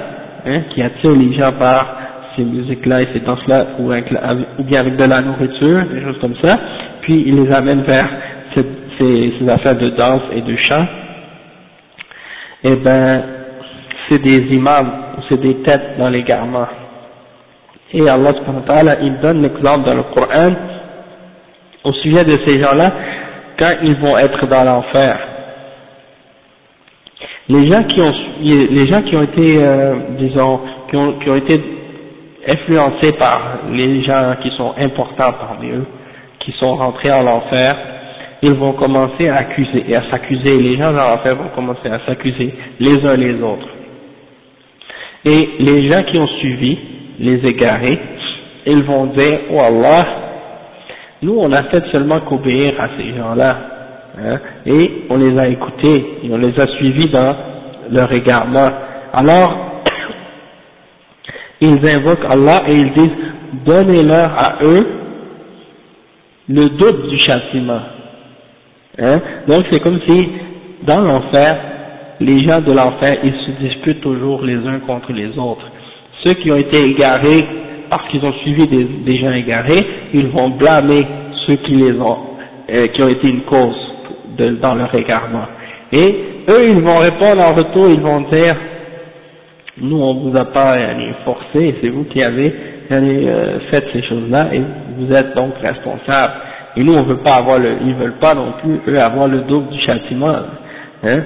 [0.46, 1.96] hein, qui attire les gens par
[2.36, 6.36] ces musiques-là et ces danses-là, ou, ou, bien avec de la nourriture, des choses comme
[6.42, 6.58] ça,
[7.02, 8.08] puis il les amène vers
[8.56, 10.86] ces, affaires de danse et de chant,
[12.64, 13.24] eh ben,
[14.10, 16.68] c'est des imams, ou c'est des têtes dans les garments.
[17.94, 20.54] Et Allah subhanahu wa ta'ala, il donne l'exemple dans le Coran
[21.84, 22.92] au sujet de ces gens-là
[23.58, 25.37] quand ils vont être dans l'enfer.
[27.50, 31.36] Les gens qui ont, les gens qui ont été, euh, disons, qui ont, qui ont
[31.36, 31.62] été
[32.48, 35.86] influencés par les gens qui sont importants parmi eux,
[36.40, 37.78] qui sont rentrés en enfer,
[38.42, 40.58] ils vont commencer à accuser et à s'accuser.
[40.58, 43.68] Les gens dans l'enfer vont commencer à s'accuser les uns les autres.
[45.26, 46.78] Et les gens qui ont suivi,
[47.20, 48.00] les égarés,
[48.66, 50.06] ils vont dire, oh Allah,
[51.22, 53.58] nous on a fait seulement qu'obéir à ces gens-là,
[54.20, 57.36] hein, et on les a écoutés, et on les a suivis dans
[57.92, 58.70] leur égarement.
[59.14, 59.82] Alors,
[61.62, 63.18] ils invoquent Allah et ils disent,
[63.66, 64.88] donnez-leur à eux
[66.50, 67.82] le doute du châtiment.
[69.00, 69.22] Hein?
[69.48, 70.30] Donc c'est comme si,
[70.84, 71.58] dans l'enfer,
[72.20, 75.70] les gens de l'enfer, ils se disputent toujours les uns contre les autres.
[76.24, 77.46] Ceux qui ont été égarés
[77.90, 81.06] parce qu'ils ont suivi des, gens égarés, ils vont blâmer
[81.46, 82.18] ceux qui les ont,
[82.70, 83.87] euh, qui ont été une cause
[84.38, 85.46] dans leur égarement.
[85.92, 86.16] Et
[86.50, 88.56] eux, ils vont répondre en retour, ils vont dire,
[89.80, 90.76] nous on vous a pas
[91.24, 92.54] forcé, c'est vous qui avez
[92.92, 94.62] euh, fait ces choses-là et
[94.98, 96.34] vous êtes donc responsable.
[96.76, 99.42] Et nous on veut pas avoir le, ils veulent pas non plus eux avoir le
[99.42, 100.36] double du châtiment.
[101.04, 101.24] Hein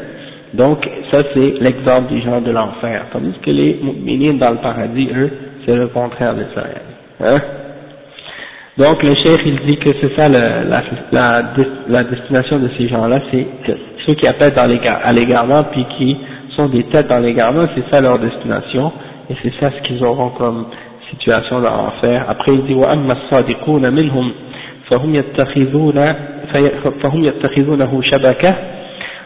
[0.53, 3.05] donc ça c'est l'exemple des gens de l'enfer.
[3.13, 5.31] Tandis que les minimes dans le paradis, eux,
[5.65, 6.63] c'est le contraire de ça.
[7.21, 7.39] Hein
[8.80, 11.42] Donc le cheikh il dit que c'est ça la, la,
[11.88, 13.72] la, destination de ces gens-là, c'est que
[14.06, 16.16] ceux qui appellent dans les, à l'égarement puis qui
[16.56, 18.92] sont des têtes dans l'égarement, c'est ça leur destination
[19.30, 20.66] et c'est ça ce qu'ils auront comme
[21.10, 22.26] situation dans l'enfer.
[22.28, 24.32] Après il dit وأما الصادقون منهم
[24.90, 26.12] فهم يتخذون
[27.02, 28.54] فهم يتخذونه شبكة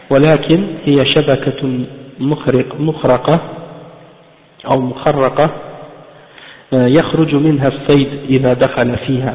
[0.09, 1.79] ولكن هي شبكة
[2.19, 3.39] مخرق مخرقة
[4.71, 5.49] أو مخرقة
[6.72, 9.34] يخرج منها الصيد إذا دخل فيها.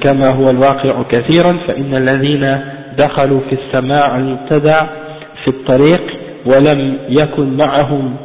[0.00, 2.58] كما هو الواقع كثيرا فإن الذين
[2.98, 4.86] دخلوا في السماع المبتدع
[5.44, 6.00] في الطريق
[6.46, 8.16] ولم يكن معهم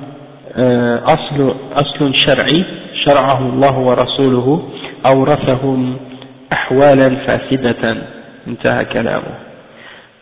[1.05, 2.65] أصل, أصل شرعي
[3.05, 4.63] شرعه الله ورسوله
[5.05, 5.97] أورثهم
[6.53, 7.97] أحوالا فاسدة.
[8.47, 9.47] انتهى كلامه.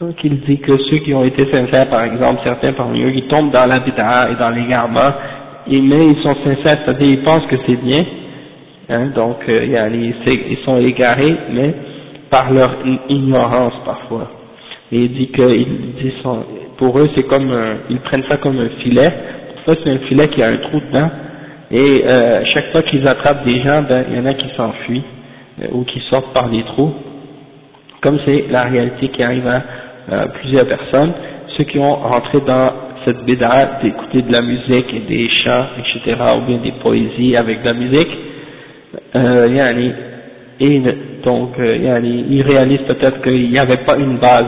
[0.02, 3.28] Donc il dit que ceux qui ont été sincères, par exemple, certains parmi eux, ils
[3.28, 5.12] tombent dans la bid'a et dans l'égarement,
[5.68, 8.06] mais ils sont sincères, c'est-à-dire ils pensent que c'est bien,
[8.90, 11.74] hein, donc euh, ils sont égarés, mais
[12.30, 12.76] par leur
[13.10, 14.32] ignorance parfois.
[14.92, 17.52] Et il dit que pour eux c'est comme,
[17.90, 19.12] ils prennent ça comme un filet,
[19.66, 21.10] ça c'est un filet qui a un trou dedans,
[21.72, 25.04] et euh, chaque fois qu'ils attrapent des gens, ben, il y en a qui s'enfuient,
[25.62, 26.94] euh, ou qui sortent par des trous,
[28.02, 31.12] comme c'est la réalité qui arrive à plusieurs personnes,
[31.58, 32.72] ceux qui ont rentré dans
[33.06, 37.62] cette bid'a d'écouter de la musique et des chants, etc., ou bien des poésies avec
[37.62, 38.18] de la musique,
[39.16, 39.92] euh, yani,
[40.60, 40.82] et
[41.24, 44.46] donc euh, ils réalisent peut-être qu'il n'y avait pas une base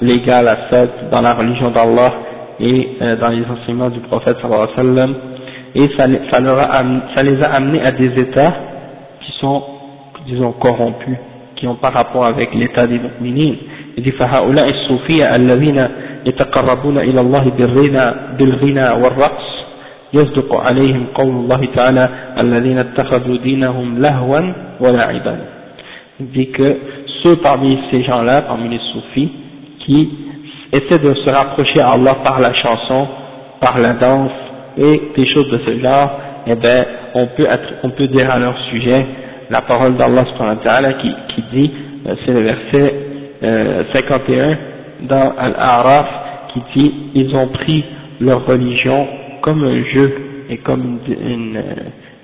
[0.00, 2.12] légale à ça dans la religion d'Allah
[2.58, 5.14] et euh, dans les enseignements du prophète sallallahu
[5.74, 8.54] et ça les a amenés à des états
[9.20, 9.62] qui sont,
[10.26, 11.16] disons, corrompus,
[11.56, 13.56] qui n'ont pas rapport avec l'état des mu'minines.
[13.97, 15.87] Il dit فهؤلاء الصوفية الذين
[16.25, 18.05] يتقربون إلى الله بالغنى,
[18.37, 19.55] بالغنى والرقص
[20.13, 25.37] يصدق عليهم قول الله تعالى الذين اتخذوا دينهم لهوا ولعبا
[26.19, 26.77] Il dit que
[27.23, 29.29] ceux parmi ces gens-là, parmi les soufis,
[29.79, 30.09] qui
[30.71, 33.07] essaient de se rapprocher à Allah par la chanson,
[33.59, 34.31] par la danse
[34.77, 36.85] et des choses de ce genre, eh ben,
[37.15, 39.05] on peut, être, on peut dire à leur sujet
[39.49, 40.23] la parole d'Allah
[41.01, 41.71] qui, qui dit,
[42.07, 43.08] euh, c'est le verset
[43.42, 44.54] 51 euh,
[45.02, 46.08] dans Al-A'raf
[46.52, 47.84] qui dit ils ont pris
[48.20, 49.08] leur religion
[49.42, 50.14] comme un jeu
[50.50, 51.60] et comme une,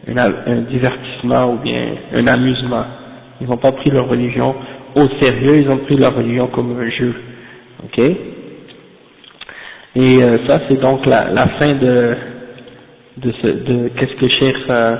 [0.08, 2.84] un divertissement ou bien un amusement.
[3.40, 4.54] Ils n'ont pas pris leur religion
[4.94, 7.14] au sérieux, ils ont pris leur religion comme un jeu.
[7.84, 7.98] Ok?
[7.98, 8.16] Et
[10.22, 12.14] euh, ça c'est donc la, fin de
[13.22, 14.96] ce, qu'est-ce que Cheikh euh,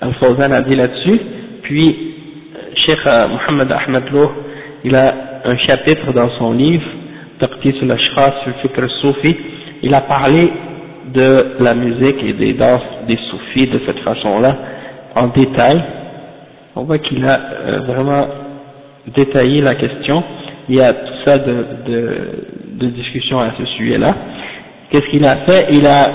[0.00, 1.20] Al-Fawzan a dit là-dessus.
[1.62, 2.14] Puis,
[2.74, 4.32] Cheikh euh, Mohamed Ahmed Loh,
[4.84, 6.86] il a un chapitre dans son livre,
[7.38, 9.36] Taqti sur l'Ashkhas, sur le Fikr Soufi,
[9.82, 10.50] il a parlé
[11.12, 14.56] de la musique et des danses des soufis de cette façon-là,
[15.16, 15.82] en détail.
[16.76, 18.26] On voit qu'il a euh, vraiment
[19.08, 20.22] détaillé la question.
[20.68, 22.18] Il y a tout ça de, de,
[22.74, 24.14] de discussion à ce sujet-là.
[24.90, 25.68] Qu'est-ce qu'il a fait?
[25.72, 26.10] Il a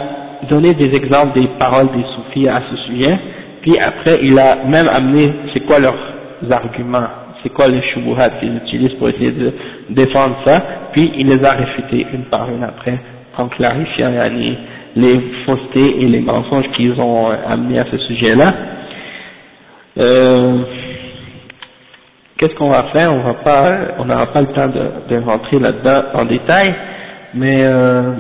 [0.50, 3.16] donné des exemples des paroles des soufis à ce sujet,
[3.62, 5.98] puis après il a même amené c'est quoi leurs
[6.52, 7.08] arguments,
[7.46, 9.54] c'est quoi les shubuhat qu'ils utilisent pour essayer de
[9.92, 12.98] défendre ça, puis il les a réfutés une par une après,
[13.38, 14.12] en clarifiant
[14.96, 18.54] les faussetés et les mensonges qu'ils ont amenés à ce sujet-là.
[20.00, 20.58] Euh,
[22.38, 23.14] Qu'est-ce qu'on va faire?
[23.14, 26.74] On pas, n'aura pas le temps de, rentrer là-dedans en détail,
[27.34, 28.14] mais euh,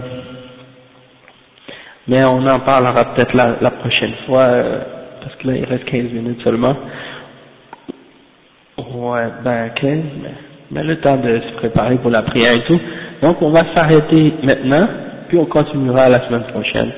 [2.07, 4.79] mais on en parlera peut-être la, la, prochaine fois, euh,
[5.21, 6.77] parce que là il reste 15 minutes seulement.
[8.93, 10.03] Ouais, ben 15,
[10.71, 12.79] mais, le temps de se préparer pour la prière et tout.
[13.21, 14.87] Donc on va s'arrêter maintenant,
[15.27, 16.91] puis on continuera la semaine prochaine.